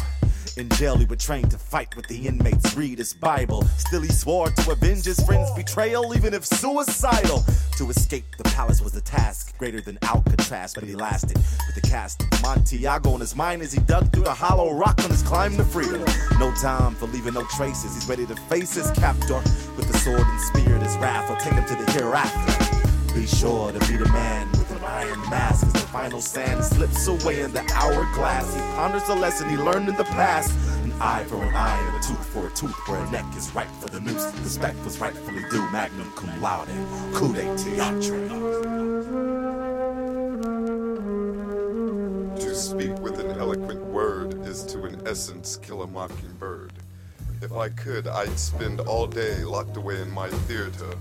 In 0.57 0.67
jail, 0.71 0.97
he 0.97 1.05
would 1.05 1.19
train 1.19 1.47
to 1.47 1.57
fight 1.57 1.95
with 1.95 2.07
the 2.07 2.27
inmates, 2.27 2.75
read 2.75 2.97
his 2.97 3.13
Bible. 3.13 3.63
Still, 3.77 4.01
he 4.01 4.09
swore 4.09 4.49
to 4.49 4.71
avenge 4.71 5.05
his 5.05 5.19
friend's 5.25 5.49
betrayal, 5.51 6.13
even 6.13 6.33
if 6.33 6.45
suicidal. 6.45 7.45
To 7.77 7.89
escape 7.89 8.25
the 8.37 8.43
palace 8.43 8.81
was 8.81 8.93
a 8.95 9.01
task 9.01 9.57
greater 9.57 9.79
than 9.79 9.97
Alcatraz, 10.01 10.73
but 10.73 10.83
he 10.83 10.93
lasted 10.93 11.37
with 11.37 11.75
the 11.75 11.81
cast 11.81 12.21
of 12.23 12.29
Montiago 12.41 13.13
on 13.13 13.21
his 13.21 13.33
mind 13.33 13.61
as 13.61 13.71
he 13.71 13.79
dug 13.81 14.11
through 14.11 14.23
the 14.23 14.33
hollow 14.33 14.73
rock 14.73 15.01
on 15.03 15.09
his 15.09 15.21
climb 15.21 15.55
to 15.55 15.63
freedom. 15.63 16.03
No 16.37 16.53
time 16.55 16.95
for 16.95 17.05
leaving 17.07 17.33
no 17.33 17.45
traces. 17.45 17.95
He's 17.95 18.09
ready 18.09 18.25
to 18.25 18.35
face 18.35 18.75
his 18.75 18.91
captor 18.91 19.41
with 19.77 19.89
the 19.89 19.97
sword 19.99 20.19
and 20.19 20.41
spear. 20.41 20.77
His 20.79 20.97
wrath 20.97 21.29
will 21.29 21.37
take 21.37 21.53
him 21.53 21.65
to 21.65 21.75
the 21.75 21.91
hereafter. 21.93 23.13
Be 23.15 23.25
sure 23.25 23.71
to 23.71 23.79
be 23.79 23.95
the 23.95 24.09
man 24.09 24.60
iron 24.91 25.21
mask 25.29 25.65
as 25.65 25.73
the 25.73 25.79
final 25.79 26.21
sand 26.21 26.63
slips 26.63 27.07
away 27.07 27.41
in 27.41 27.51
the 27.53 27.61
hourglass. 27.73 28.53
He 28.53 28.61
ponders 28.75 29.03
the 29.05 29.15
lesson 29.15 29.49
he 29.49 29.55
learned 29.55 29.87
in 29.87 29.95
the 29.95 30.03
past. 30.03 30.51
An 30.83 30.91
eye 30.99 31.23
for 31.23 31.41
an 31.41 31.55
eye 31.55 31.79
and 31.87 32.03
a 32.03 32.07
tooth 32.07 32.25
for 32.27 32.47
a 32.47 32.49
tooth, 32.51 32.75
where 32.87 32.99
a 32.99 33.09
neck 33.11 33.25
is 33.37 33.53
right 33.55 33.71
for 33.79 33.89
the 33.89 34.01
noose. 34.01 34.25
Respect 34.43 34.77
was 34.83 34.99
rightfully 34.99 35.43
due, 35.49 35.69
magnum 35.71 36.11
cum 36.11 36.41
laude, 36.41 36.67
coup 37.13 37.33
de. 37.33 37.43
To 42.35 42.55
speak 42.55 42.99
with 42.99 43.19
an 43.19 43.31
eloquent 43.39 43.85
word 43.85 44.45
is 44.45 44.63
to, 44.65 44.85
in 44.85 45.07
essence, 45.07 45.55
kill 45.55 45.83
a 45.83 45.87
mockingbird. 45.87 46.73
If 47.41 47.53
I 47.53 47.69
could, 47.69 48.07
I'd 48.07 48.37
spend 48.37 48.81
all 48.81 49.07
day 49.07 49.43
locked 49.45 49.77
away 49.77 50.01
in 50.01 50.11
my 50.11 50.29
theater. 50.47 50.93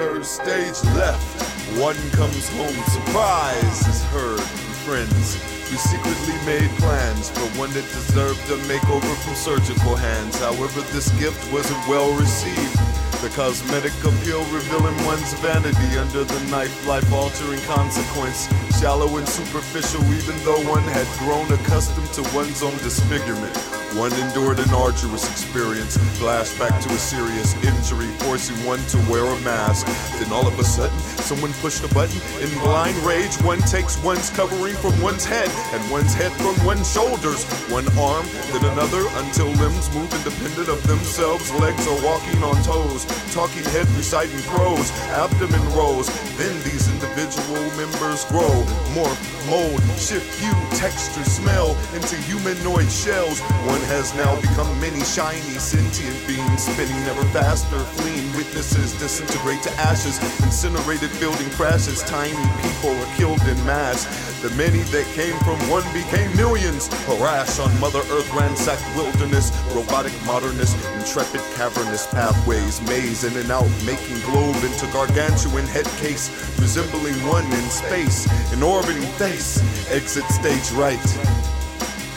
Stage 0.00 0.82
left. 0.96 1.42
One 1.76 1.94
comes 2.12 2.48
home, 2.56 2.72
surprise 2.88 3.86
is 3.86 4.02
heard 4.04 4.40
from 4.40 4.74
friends 4.88 5.36
who 5.68 5.76
secretly 5.76 6.34
made 6.46 6.70
plans 6.80 7.28
for 7.28 7.44
one 7.60 7.70
that 7.72 7.84
deserved 7.84 8.40
a 8.48 8.56
makeover 8.64 9.14
from 9.20 9.34
surgical 9.34 9.96
hands. 9.96 10.40
However, 10.40 10.80
this 10.92 11.10
gift 11.20 11.52
wasn't 11.52 11.86
well 11.86 12.16
received. 12.16 12.80
The 13.20 13.28
cosmetic 13.36 13.92
appeal 14.00 14.42
revealing 14.48 14.96
one's 15.04 15.34
vanity 15.34 15.98
under 15.98 16.24
the 16.24 16.40
knife, 16.48 16.86
life 16.86 17.12
altering 17.12 17.60
consequence. 17.68 18.48
Shallow 18.80 19.18
and 19.18 19.28
superficial, 19.28 20.02
even 20.14 20.36
though 20.46 20.64
one 20.64 20.84
had 20.96 21.06
grown 21.18 21.52
accustomed 21.52 22.08
to 22.14 22.22
one's 22.34 22.62
own 22.62 22.76
disfigurement. 22.78 23.79
One 23.98 24.12
endured 24.22 24.60
an 24.60 24.70
arduous 24.70 25.28
experience, 25.28 25.96
flashback 26.14 26.80
to 26.82 26.88
a 26.94 26.98
serious 26.98 27.54
injury, 27.64 28.06
forcing 28.22 28.54
one 28.64 28.78
to 28.86 28.98
wear 29.10 29.26
a 29.26 29.38
mask. 29.40 29.84
Then 30.20 30.30
all 30.32 30.46
of 30.46 30.56
a 30.60 30.64
sudden, 30.64 30.96
someone 31.26 31.52
pushed 31.54 31.82
a 31.82 31.92
button. 31.92 32.14
In 32.40 32.48
blind 32.60 32.96
rage, 32.98 33.34
one 33.42 33.58
takes 33.62 33.98
one's 34.04 34.30
covering 34.30 34.76
from 34.76 34.94
one's 35.02 35.24
head 35.24 35.50
and 35.74 35.90
one's 35.90 36.14
head 36.14 36.30
from 36.38 36.54
one's 36.64 36.86
shoulders. 36.86 37.42
One 37.66 37.86
arm, 37.98 38.24
then 38.54 38.64
another, 38.70 39.02
until 39.26 39.50
limbs 39.58 39.92
move 39.92 40.14
independent 40.14 40.68
of 40.68 40.86
themselves. 40.86 41.50
Legs 41.54 41.84
are 41.88 42.04
walking 42.06 42.44
on 42.44 42.62
toes, 42.62 43.04
talking 43.34 43.64
head 43.74 43.88
reciting 43.98 44.40
prose, 44.54 44.88
abdomen 45.18 45.66
rolls. 45.74 46.06
Then 46.38 46.54
these 46.62 46.86
individual 46.94 47.66
members 47.74 48.24
grow, 48.30 48.54
morph, 48.94 49.18
mold, 49.50 49.82
shift 50.00 50.40
hue, 50.40 50.56
texture, 50.78 51.24
smell 51.24 51.76
into 51.94 52.16
humanoid 52.24 52.90
shells. 52.90 53.40
One 53.68 53.80
has 53.92 54.14
now 54.16 54.40
become 54.40 54.68
many 54.80 55.04
shiny, 55.04 55.60
sentient 55.60 56.16
beings, 56.26 56.64
spinning 56.64 56.96
ever 57.04 57.24
faster, 57.36 57.78
fleeing 58.00 58.32
witnesses 58.32 58.96
disintegrate 58.98 59.62
to 59.64 59.72
ashes, 59.76 60.16
incinerated 60.42 61.12
building 61.20 61.50
crashes. 61.50 62.02
Tiny 62.02 62.32
people 62.64 62.96
are 62.96 63.16
killed 63.16 63.42
in 63.44 63.58
mass. 63.68 64.08
The 64.40 64.48
many 64.56 64.80
that 64.88 65.04
came 65.12 65.36
from 65.44 65.60
one 65.68 65.84
became 65.92 66.34
millions. 66.34 66.88
Harass 67.04 67.60
on 67.60 67.68
Mother 67.78 68.00
Earth, 68.08 68.32
ransacked 68.32 68.84
wilderness, 68.96 69.52
robotic 69.76 70.16
modernist, 70.24 70.80
intrepid 70.96 71.42
cavernous 71.60 72.06
pathways, 72.08 72.80
maze 72.88 73.24
in 73.24 73.36
and 73.36 73.50
out, 73.50 73.68
making 73.84 74.18
globe 74.24 74.56
into 74.64 74.88
gargantuan 74.96 75.66
headcase, 75.68 76.32
resembling 76.58 77.14
one 77.28 77.44
in 77.44 77.68
space, 77.68 78.24
an 78.52 78.62
orbiting 78.62 79.04
face. 79.20 79.60
Exit 79.92 80.24
stage 80.26 80.70
right. 80.78 80.96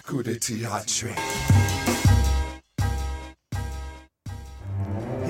Coup. 0.05 0.21
He 0.21 0.39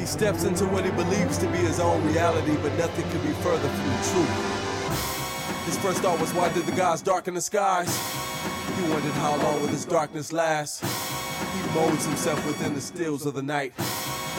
steps 0.05 0.43
into 0.43 0.65
what 0.65 0.83
he 0.83 0.91
believes 0.91 1.37
to 1.37 1.47
be 1.47 1.59
his 1.59 1.79
own 1.79 2.05
reality, 2.05 2.57
but 2.61 2.77
nothing 2.77 3.09
could 3.11 3.23
be 3.23 3.31
further 3.41 3.69
from 3.69 3.87
the 3.87 3.95
truth. 4.11 5.65
His 5.65 5.77
first 5.77 6.01
thought 6.01 6.19
was, 6.19 6.33
why 6.33 6.51
did 6.51 6.65
the 6.65 6.73
gods 6.73 7.01
darken 7.01 7.33
the 7.33 7.39
skies? 7.39 7.97
He 8.75 8.81
wondered 8.91 9.13
how 9.13 9.37
long 9.37 9.61
will 9.61 9.67
this 9.67 9.85
darkness 9.85 10.33
last? 10.33 10.83
He 10.83 11.61
molds 11.73 12.05
himself 12.05 12.45
within 12.45 12.73
the 12.73 12.81
stills 12.81 13.25
of 13.25 13.35
the 13.35 13.41
night. 13.41 13.71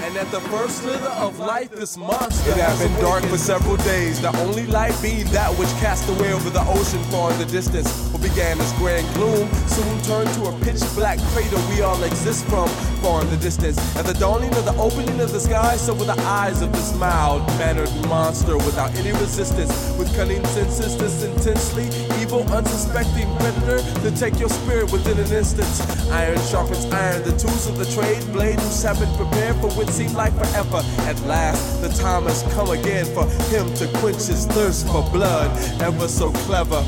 And 0.02 0.16
at 0.16 0.30
the 0.30 0.40
first 0.40 0.78
slither 0.82 1.08
of 1.08 1.38
light, 1.38 1.70
this 1.70 1.96
monster 1.96 2.50
It 2.50 2.56
had 2.56 2.78
been 2.78 3.00
dark 3.00 3.24
for 3.24 3.38
several 3.38 3.76
days, 3.78 4.20
the 4.20 4.36
only 4.38 4.66
light 4.66 4.94
being 5.00 5.26
that 5.28 5.50
which 5.58 5.68
cast 5.80 6.08
away 6.08 6.32
over 6.32 6.50
the 6.50 6.64
ocean 6.66 7.02
far 7.04 7.32
in 7.32 7.38
the 7.38 7.46
distance. 7.46 7.88
What 8.10 8.22
began 8.22 8.60
as 8.60 8.72
grand 8.74 9.06
gloom 9.14 9.48
soon 9.66 10.02
turned 10.02 10.32
to 10.34 10.46
a 10.46 10.52
pitch 10.60 10.82
black 10.94 11.18
crater 11.32 11.56
we 11.70 11.80
all 11.82 12.02
exist 12.02 12.44
from 12.46 12.68
far 13.00 13.22
in 13.22 13.30
the 13.30 13.36
distance. 13.36 13.78
At 13.96 14.04
the 14.04 14.14
dawning 14.14 14.54
of 14.56 14.64
the 14.64 14.76
opening 14.76 15.20
of 15.20 15.32
the 15.32 15.40
sky, 15.40 15.76
so 15.76 15.94
were 15.94 16.04
the 16.04 16.20
eyes 16.20 16.60
of 16.60 16.72
this 16.72 16.94
mild 16.98 17.46
mannered 17.58 17.92
monster 18.08 18.56
without 18.56 18.94
any 18.96 19.12
resistance, 19.12 19.72
with 19.98 20.14
cunning 20.14 20.44
senses, 20.46 20.96
this 20.98 21.24
intensely 21.24 21.88
evil, 22.24 22.42
unsuspecting 22.52 23.28
predator 23.36 23.78
to 24.00 24.10
take 24.16 24.38
your 24.40 24.48
spirit 24.48 24.90
within 24.90 25.18
an 25.18 25.30
instant. 25.32 25.68
Iron 26.10 26.40
sharpens 26.48 26.86
iron, 26.92 27.22
the 27.22 27.36
tools 27.36 27.66
of 27.68 27.76
the 27.76 27.84
trade 27.84 28.24
blade 28.32 28.58
who 28.58 28.86
have 28.86 28.98
been 28.98 29.14
prepared 29.16 29.56
for 29.56 29.68
what 29.76 29.88
seemed 29.90 30.14
like 30.14 30.32
forever. 30.32 30.80
At 31.10 31.20
last, 31.26 31.82
the 31.82 31.90
time 31.90 32.24
has 32.24 32.42
come 32.54 32.70
again 32.70 33.04
for 33.06 33.26
him 33.52 33.66
to 33.74 33.86
quench 33.98 34.24
his 34.24 34.46
thirst 34.46 34.86
for 34.86 35.02
blood, 35.10 35.50
ever 35.82 36.08
so 36.08 36.30
clever. 36.48 36.82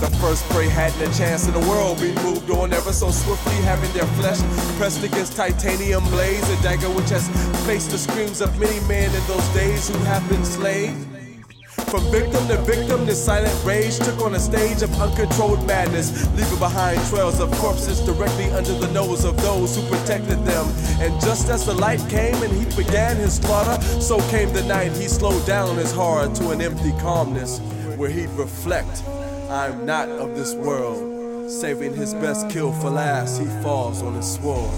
The 0.00 0.10
first 0.20 0.44
prey 0.50 0.68
hadn't 0.68 1.00
a 1.02 1.18
chance 1.18 1.46
in 1.46 1.54
the 1.54 1.66
world, 1.70 1.98
being 1.98 2.14
moved 2.16 2.50
on 2.50 2.72
ever 2.72 2.92
so 2.92 3.10
swiftly, 3.10 3.56
having 3.62 3.92
their 3.92 4.06
flesh 4.18 4.38
pressed 4.78 5.02
against 5.02 5.36
titanium 5.36 6.04
blades, 6.10 6.48
a 6.50 6.62
dagger 6.62 6.90
which 6.90 7.10
has 7.10 7.26
faced 7.66 7.90
the 7.90 7.98
screams 7.98 8.40
of 8.40 8.56
many 8.60 8.78
men 8.86 9.14
in 9.14 9.26
those 9.26 9.48
days 9.48 9.88
who 9.88 9.98
have 10.04 10.28
been 10.28 10.44
slain. 10.44 11.13
From 11.86 12.10
victim 12.10 12.46
to 12.48 12.56
victim, 12.62 13.06
this 13.06 13.24
silent 13.24 13.54
rage 13.64 13.98
took 13.98 14.20
on 14.20 14.34
a 14.34 14.40
stage 14.40 14.82
of 14.82 14.92
uncontrolled 15.00 15.66
madness, 15.66 16.26
leaving 16.36 16.58
behind 16.58 17.00
trails 17.08 17.40
of 17.40 17.50
corpses 17.52 18.00
directly 18.00 18.46
under 18.50 18.72
the 18.74 18.90
nose 18.92 19.24
of 19.24 19.36
those 19.42 19.76
who 19.76 19.82
protected 19.88 20.44
them. 20.44 20.66
And 21.00 21.12
just 21.20 21.48
as 21.48 21.64
the 21.66 21.74
light 21.74 22.00
came 22.08 22.34
and 22.42 22.52
he 22.52 22.64
began 22.76 23.16
his 23.16 23.36
slaughter, 23.36 23.80
so 24.00 24.18
came 24.30 24.52
the 24.52 24.64
night. 24.64 24.92
He 24.92 25.08
slowed 25.08 25.46
down 25.46 25.76
his 25.76 25.92
horror 25.92 26.28
to 26.34 26.50
an 26.50 26.60
empty 26.60 26.92
calmness 27.00 27.60
where 27.96 28.10
he'd 28.10 28.30
reflect 28.30 29.02
I'm 29.50 29.84
not 29.86 30.08
of 30.08 30.34
this 30.34 30.54
world. 30.54 31.50
Saving 31.50 31.94
his 31.94 32.14
best 32.14 32.48
kill 32.50 32.72
for 32.72 32.90
last, 32.90 33.38
he 33.38 33.46
falls 33.62 34.02
on 34.02 34.14
his 34.14 34.34
sword. 34.34 34.74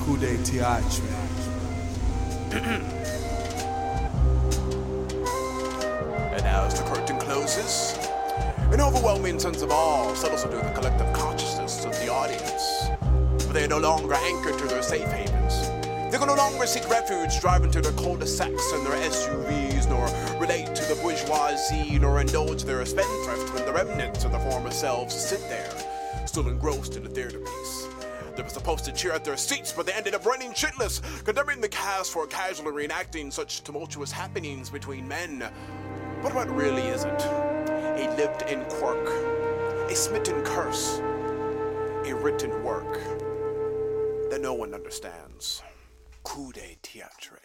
Coup 0.00 0.16
de 0.16 0.36
théâtre. 0.38 1.02
closes, 7.54 7.96
an 8.72 8.80
overwhelming 8.80 9.38
sense 9.38 9.62
of 9.62 9.70
awe 9.70 10.12
settles 10.14 10.44
into 10.44 10.56
the 10.56 10.72
collective 10.72 11.12
consciousness 11.12 11.84
of 11.84 11.92
the 12.00 12.08
audience. 12.08 12.88
For 13.46 13.52
they 13.52 13.64
are 13.64 13.68
no 13.68 13.78
longer 13.78 14.14
anchored 14.14 14.58
to 14.58 14.66
their 14.66 14.82
safe 14.82 15.08
havens. 15.08 15.68
They 16.10 16.18
can 16.18 16.26
no 16.26 16.34
longer 16.34 16.66
seek 16.66 16.88
refuge 16.88 17.40
driving 17.40 17.70
to 17.72 17.80
their 17.80 17.92
cul-de-sacs 17.92 18.72
in 18.72 18.84
their 18.84 18.96
SUVs, 19.08 19.88
nor 19.88 20.04
relate 20.40 20.74
to 20.74 20.84
the 20.86 21.00
bourgeoisie, 21.00 21.98
nor 21.98 22.20
indulge 22.20 22.64
their 22.64 22.84
spendthrift 22.84 23.52
when 23.54 23.64
the 23.66 23.72
remnants 23.72 24.24
of 24.24 24.32
their 24.32 24.40
former 24.40 24.70
selves 24.70 25.14
sit 25.14 25.40
there, 25.48 25.70
still 26.26 26.48
engrossed 26.48 26.96
in 26.96 27.04
the 27.04 27.10
theater 27.10 27.38
piece. 27.38 27.88
They 28.36 28.42
were 28.42 28.48
supposed 28.48 28.84
to 28.86 28.92
cheer 28.92 29.12
at 29.12 29.24
their 29.24 29.36
seats, 29.36 29.72
but 29.72 29.86
they 29.86 29.92
ended 29.92 30.14
up 30.14 30.26
running 30.26 30.52
shitless, 30.52 31.00
condemning 31.24 31.60
the 31.60 31.68
cast 31.68 32.10
for 32.10 32.26
casually 32.26 32.88
reenacting 32.88 33.32
such 33.32 33.62
tumultuous 33.62 34.10
happenings 34.10 34.70
between 34.70 35.06
men. 35.06 35.48
But 36.24 36.34
what 36.34 36.48
really 36.48 36.88
is 36.88 37.04
it? 37.04 37.22
A 37.22 38.10
lived 38.16 38.48
in 38.48 38.64
quirk, 38.64 39.06
a 39.90 39.94
smitten 39.94 40.42
curse, 40.42 40.98
a 42.06 42.14
written 42.14 42.64
work 42.64 42.94
that 44.30 44.40
no 44.40 44.54
one 44.54 44.72
understands. 44.72 45.62
Coup 46.22 46.50
de 46.50 46.78
théâtre. 46.82 47.43